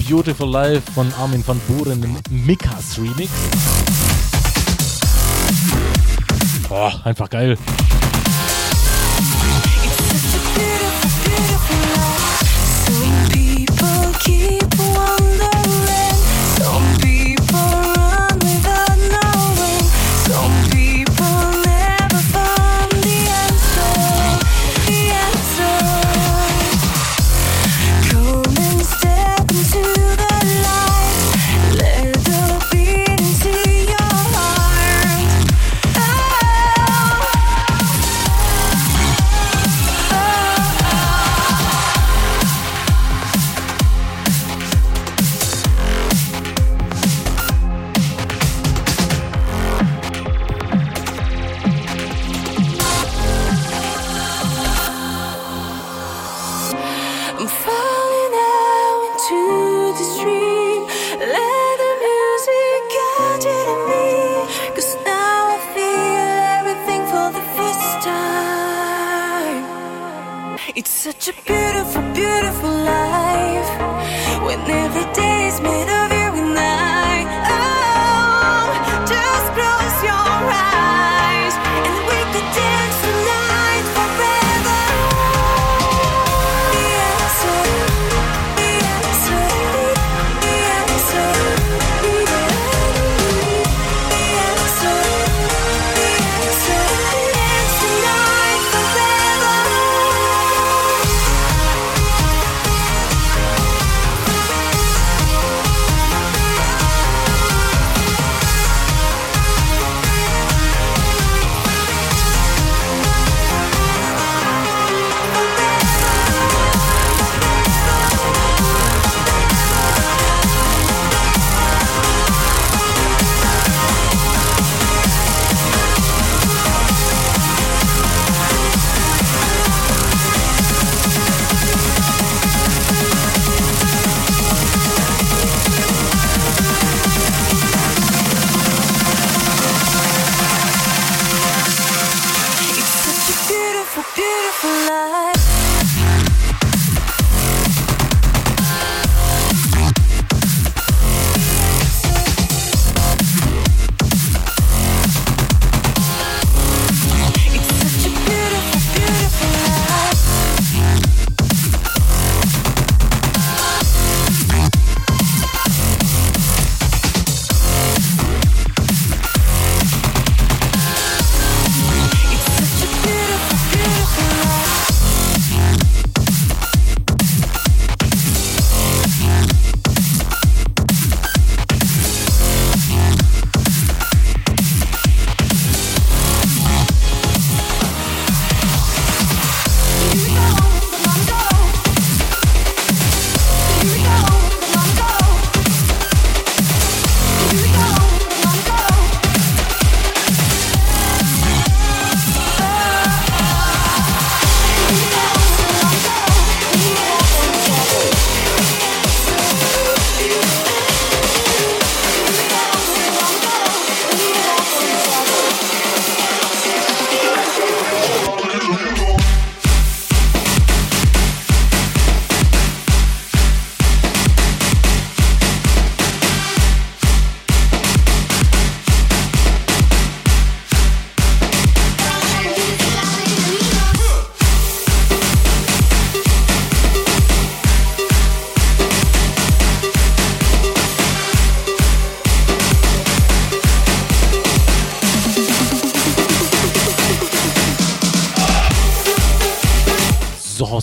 [0.07, 3.31] Beautiful Life von Armin van Buren im Mikas Remix.
[6.69, 7.57] Boah, einfach geil.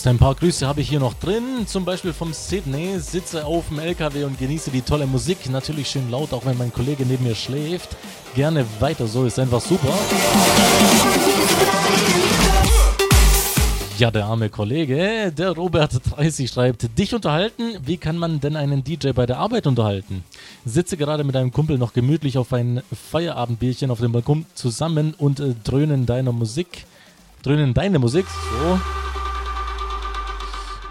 [0.03, 1.65] Aus ein paar Grüße habe ich hier noch drin.
[1.65, 2.99] Zum Beispiel vom Sydney.
[2.99, 5.49] Sitze auf dem LKW und genieße die tolle Musik.
[5.49, 7.95] Natürlich schön laut, auch wenn mein Kollege neben mir schläft.
[8.35, 9.87] Gerne weiter so, ist einfach super.
[13.97, 19.11] Ja, der arme Kollege, der Robert30 schreibt, dich unterhalten, wie kann man denn einen DJ
[19.11, 20.25] bei der Arbeit unterhalten?
[20.65, 25.39] Sitze gerade mit einem Kumpel noch gemütlich auf ein Feierabendbierchen auf dem Balkon zusammen und
[25.39, 26.87] äh, dröhnen deiner Musik,
[27.41, 28.25] dröhnen deine Musik,
[28.59, 28.79] so.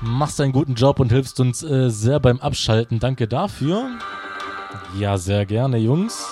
[0.05, 2.99] Machst einen guten Job und hilfst uns äh, sehr beim Abschalten.
[2.99, 3.89] Danke dafür.
[4.99, 6.27] Ja, sehr gerne, Jungs.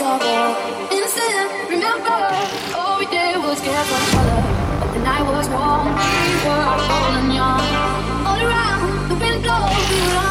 [0.00, 0.06] We
[4.86, 5.42] all were
[7.18, 7.60] and young.
[8.24, 10.29] All around, the wind blows, we would only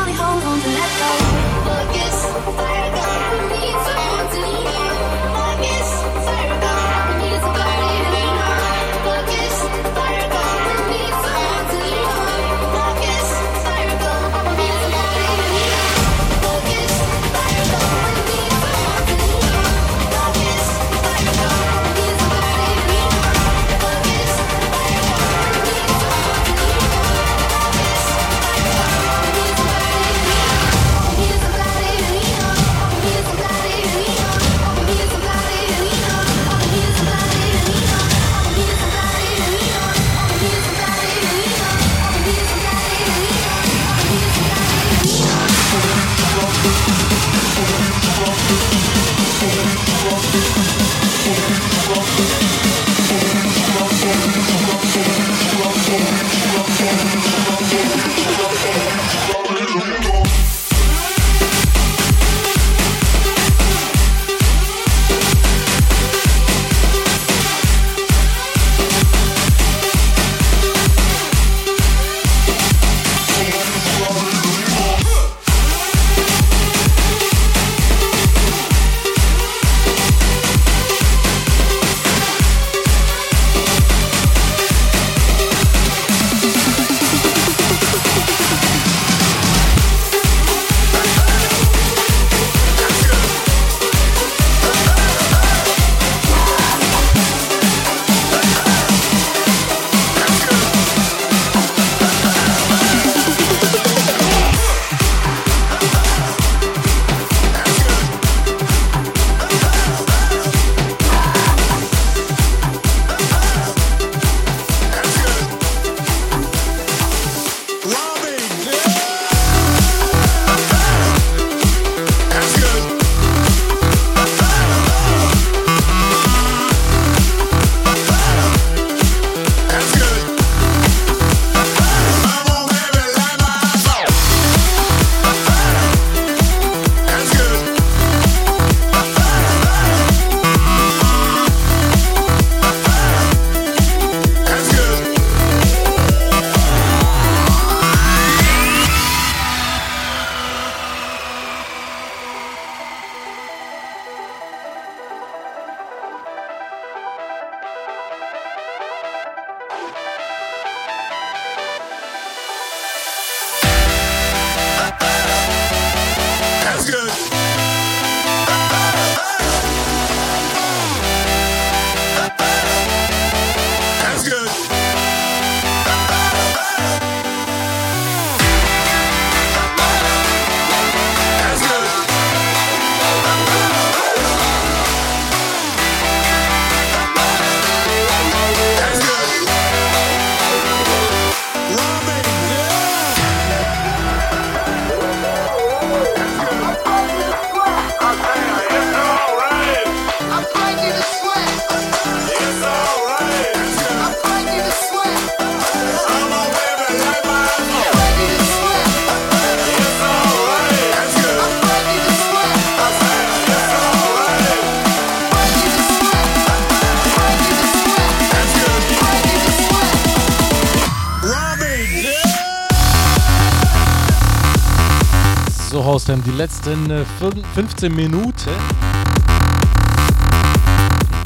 [226.39, 228.49] letzten äh, fün- 15 Minuten.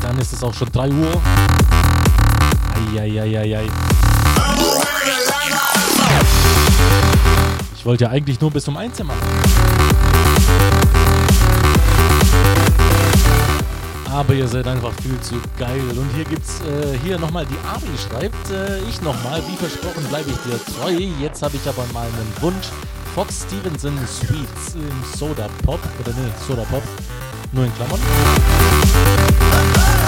[0.02, 1.22] Dann ist es auch schon 3 Uhr.
[2.96, 3.62] Eieieiei.
[7.76, 9.20] Ich wollte ja eigentlich nur bis um 1 Uhr machen.
[14.12, 15.82] Aber ihr seid einfach viel zu geil.
[15.96, 20.32] Und hier gibt's äh, hier nochmal die Ari schreibt, äh, ich nochmal, wie versprochen bleibe
[20.32, 20.92] ich dir treu.
[21.22, 22.68] Jetzt habe ich aber mal einen Wunsch.
[23.14, 25.80] Fox Stevenson Sweets im Soda Pop.
[26.00, 26.82] Oder nee, Soda Pop.
[27.52, 28.00] Nur in Klammern.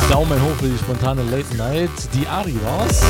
[0.10, 1.92] Daumen hoch für die spontane Late Night.
[2.16, 3.04] Die Ari war's.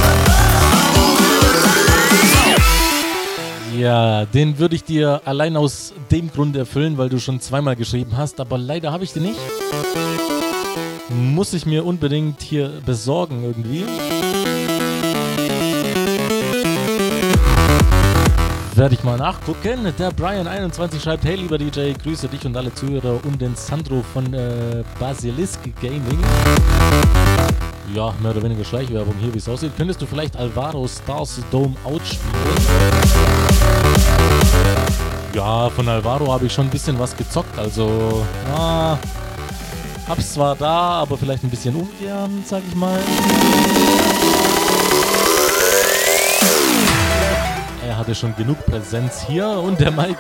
[3.78, 8.18] Ja, den würde ich dir allein aus dem Grund erfüllen, weil du schon zweimal geschrieben
[8.18, 9.40] hast, aber leider habe ich den nicht.
[11.10, 13.86] Muss ich mir unbedingt hier besorgen irgendwie.
[18.76, 19.94] Werde ich mal nachgucken.
[19.98, 24.34] Der Brian21 schreibt, hey lieber DJ, grüße dich und alle Zuhörer und den Sandro von
[24.34, 26.20] äh, Basilisk Gaming.
[27.94, 29.72] Ja, mehr oder weniger Schleichwerbung hier, wie es aussieht.
[29.78, 32.34] Könntest du vielleicht Alvaro Stars Dome Out spielen?
[35.34, 38.98] Ja, von Alvaro habe ich schon ein bisschen was gezockt, also ah,
[40.10, 43.00] hab's zwar da, aber vielleicht ein bisschen ungern, sag ich mal.
[47.96, 50.18] Er hatte schon genug Präsenz hier und der Mike,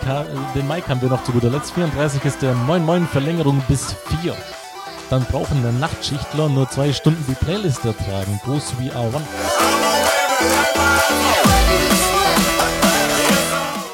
[0.55, 1.73] den Mike haben wir noch zu guter Letzt.
[1.73, 4.33] 34 ist der Moin Moin Verlängerung bis 4.
[5.09, 8.39] Dann brauchen der Nachtschichtler nur zwei Stunden die Playlist ertragen.
[8.45, 9.19] Groß wie A1.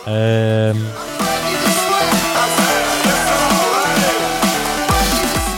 [0.06, 0.86] Ähm.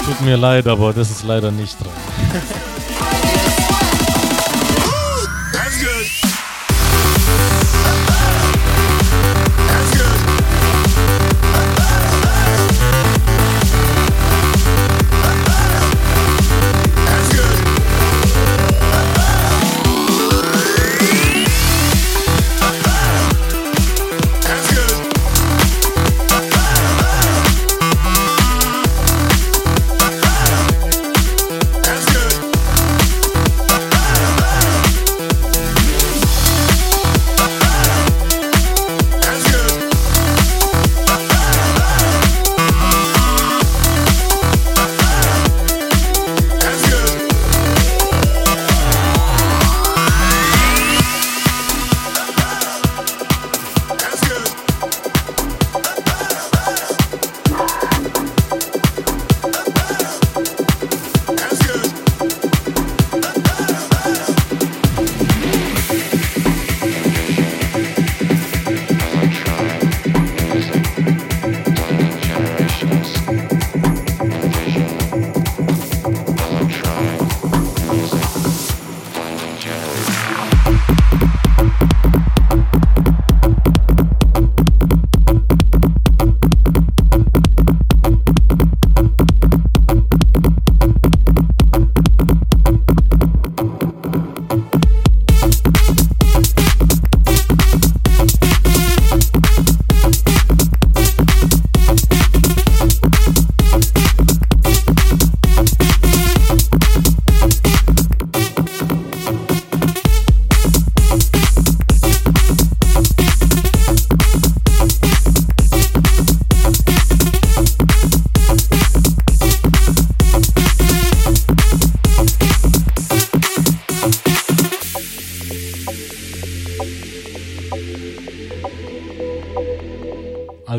[0.05, 1.91] Tut mir leid, aber das ist leider nicht dran.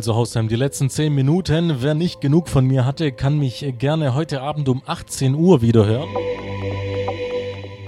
[0.05, 1.77] Also Hausheim, die letzten 10 Minuten.
[1.81, 5.87] Wer nicht genug von mir hatte, kann mich gerne heute Abend um 18 Uhr wieder
[5.87, 6.11] hören.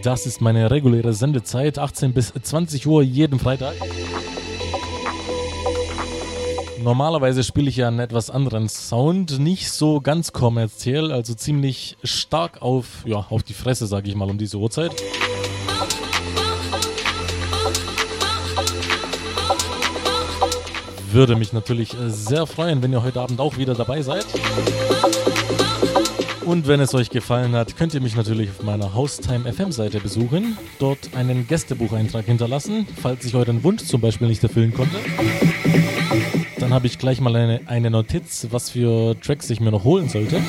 [0.02, 3.74] Das ist meine reguläre Sendezeit, 18 bis 20 Uhr jeden Freitag.
[6.82, 12.62] Normalerweise spiele ich ja einen etwas anderen Sound, nicht so ganz kommerziell, also ziemlich stark
[12.62, 14.92] auf, ja, auf die Fresse, sage ich mal, um diese Uhrzeit.
[21.12, 24.26] Würde mich natürlich äh, sehr freuen, wenn ihr heute Abend auch wieder dabei seid.
[26.44, 29.98] Und wenn es euch gefallen hat, könnt ihr mich natürlich auf meiner Haustime FM Seite
[29.98, 34.96] besuchen, dort einen Gästebucheintrag hinterlassen, falls ich euren Wunsch zum Beispiel nicht erfüllen konnte.
[36.60, 40.08] Dann habe ich gleich mal eine, eine Notiz, was für Tracks ich mir noch holen
[40.08, 40.40] sollte.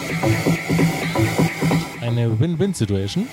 [2.02, 3.28] Eine Win-Win-Situation.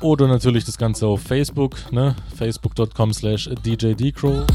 [0.00, 2.16] Oder natürlich das Ganze auf Facebook, ne?
[2.34, 4.46] facebook.com slash djdcrow.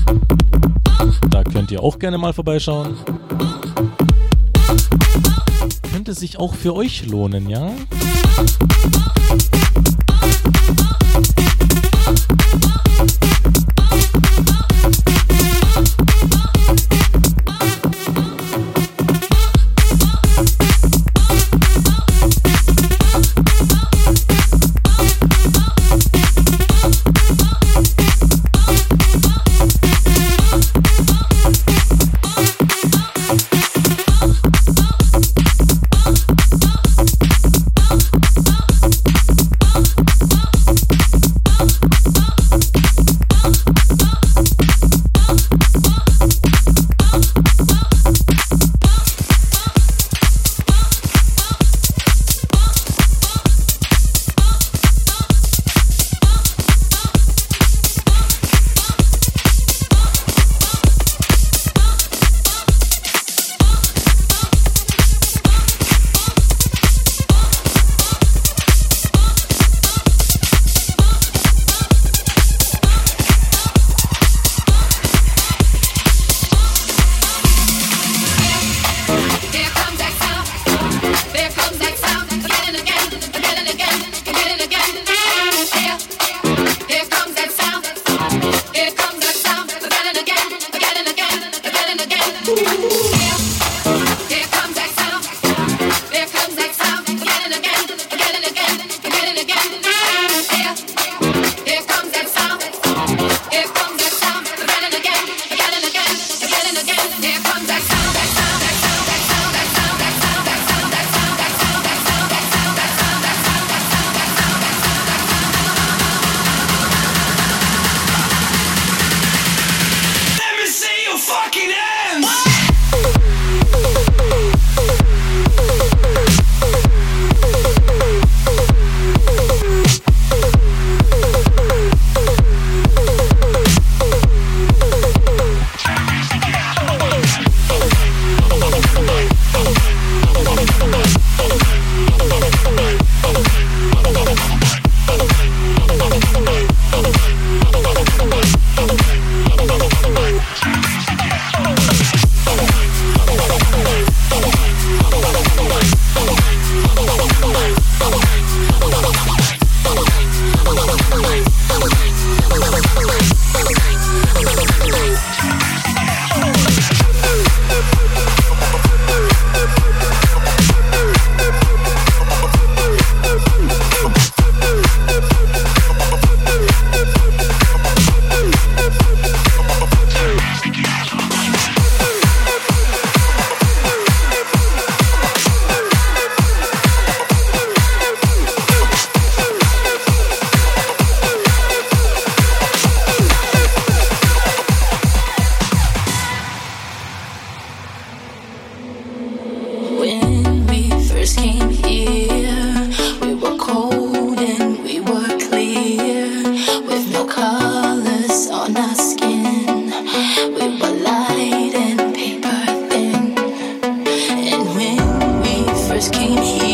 [1.30, 2.98] Da könnt ihr auch gerne mal vorbeischauen.
[5.92, 7.72] Könnte sich auch für euch lohnen, ja?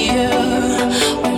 [0.01, 1.30] you.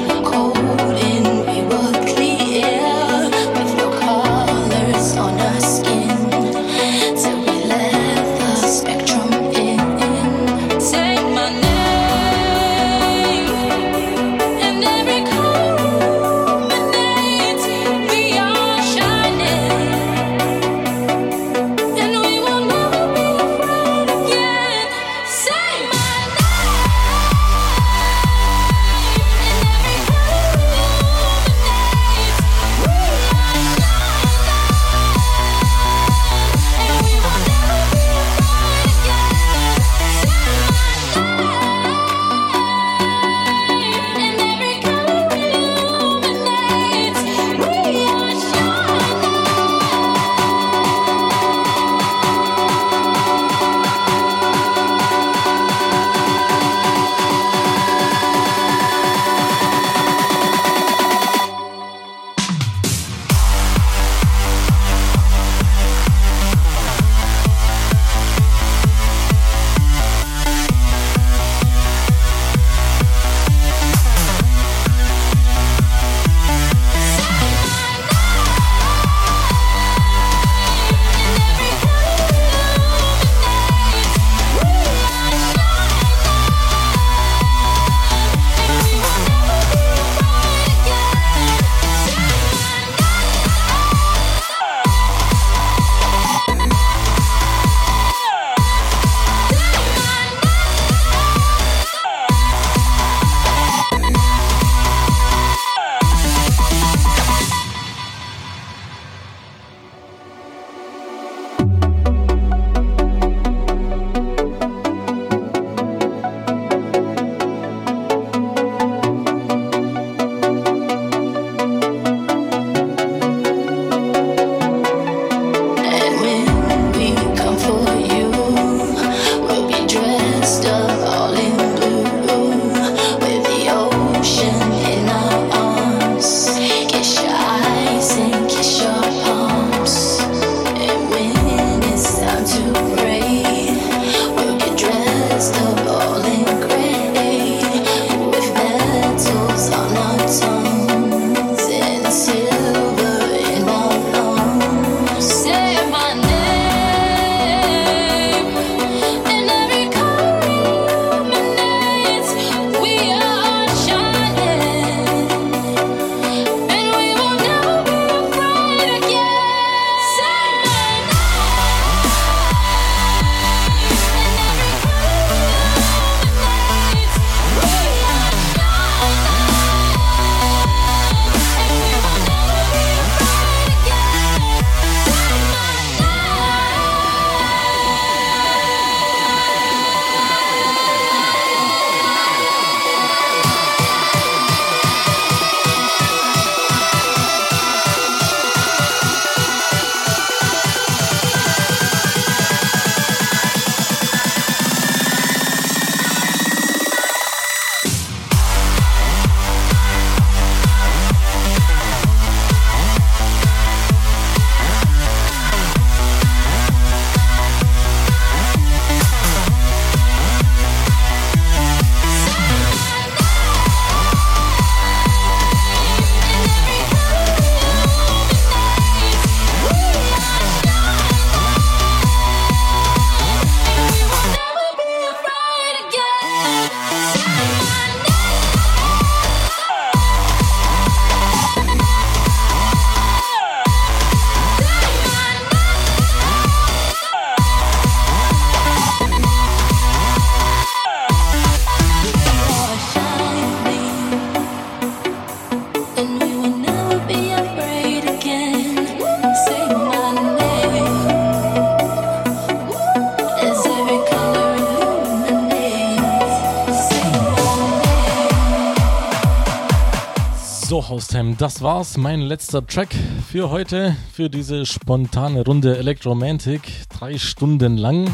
[270.93, 271.97] So, Haustime, das war's.
[271.97, 272.93] Mein letzter Track
[273.27, 276.61] für heute, für diese spontane Runde Electromantic.
[276.95, 278.11] Drei Stunden lang.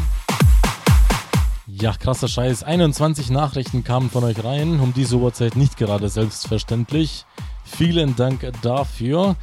[1.66, 2.62] Ja, krasser Scheiß.
[2.62, 4.80] 21 Nachrichten kamen von euch rein.
[4.80, 7.26] Um diese Uhrzeit nicht gerade selbstverständlich.
[7.66, 9.36] Vielen Dank dafür.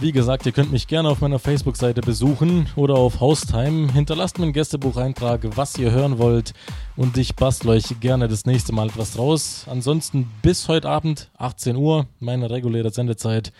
[0.00, 3.92] Wie gesagt, ihr könnt mich gerne auf meiner Facebook-Seite besuchen oder auf Haustime.
[3.92, 6.54] Hinterlasst mir einen Gästebucheintrag, was ihr hören wollt
[7.00, 9.64] und ich bastle euch gerne das nächste Mal etwas raus.
[9.66, 13.54] Ansonsten bis heute Abend, 18 Uhr, meine reguläre Sendezeit.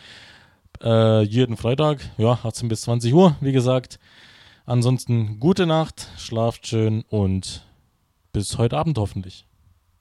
[0.83, 3.99] Äh, jeden Freitag, ja, 18 bis 20 Uhr, wie gesagt.
[4.67, 7.65] Ansonsten gute Nacht, schlaft schön und
[8.35, 9.47] bis heute Abend hoffentlich.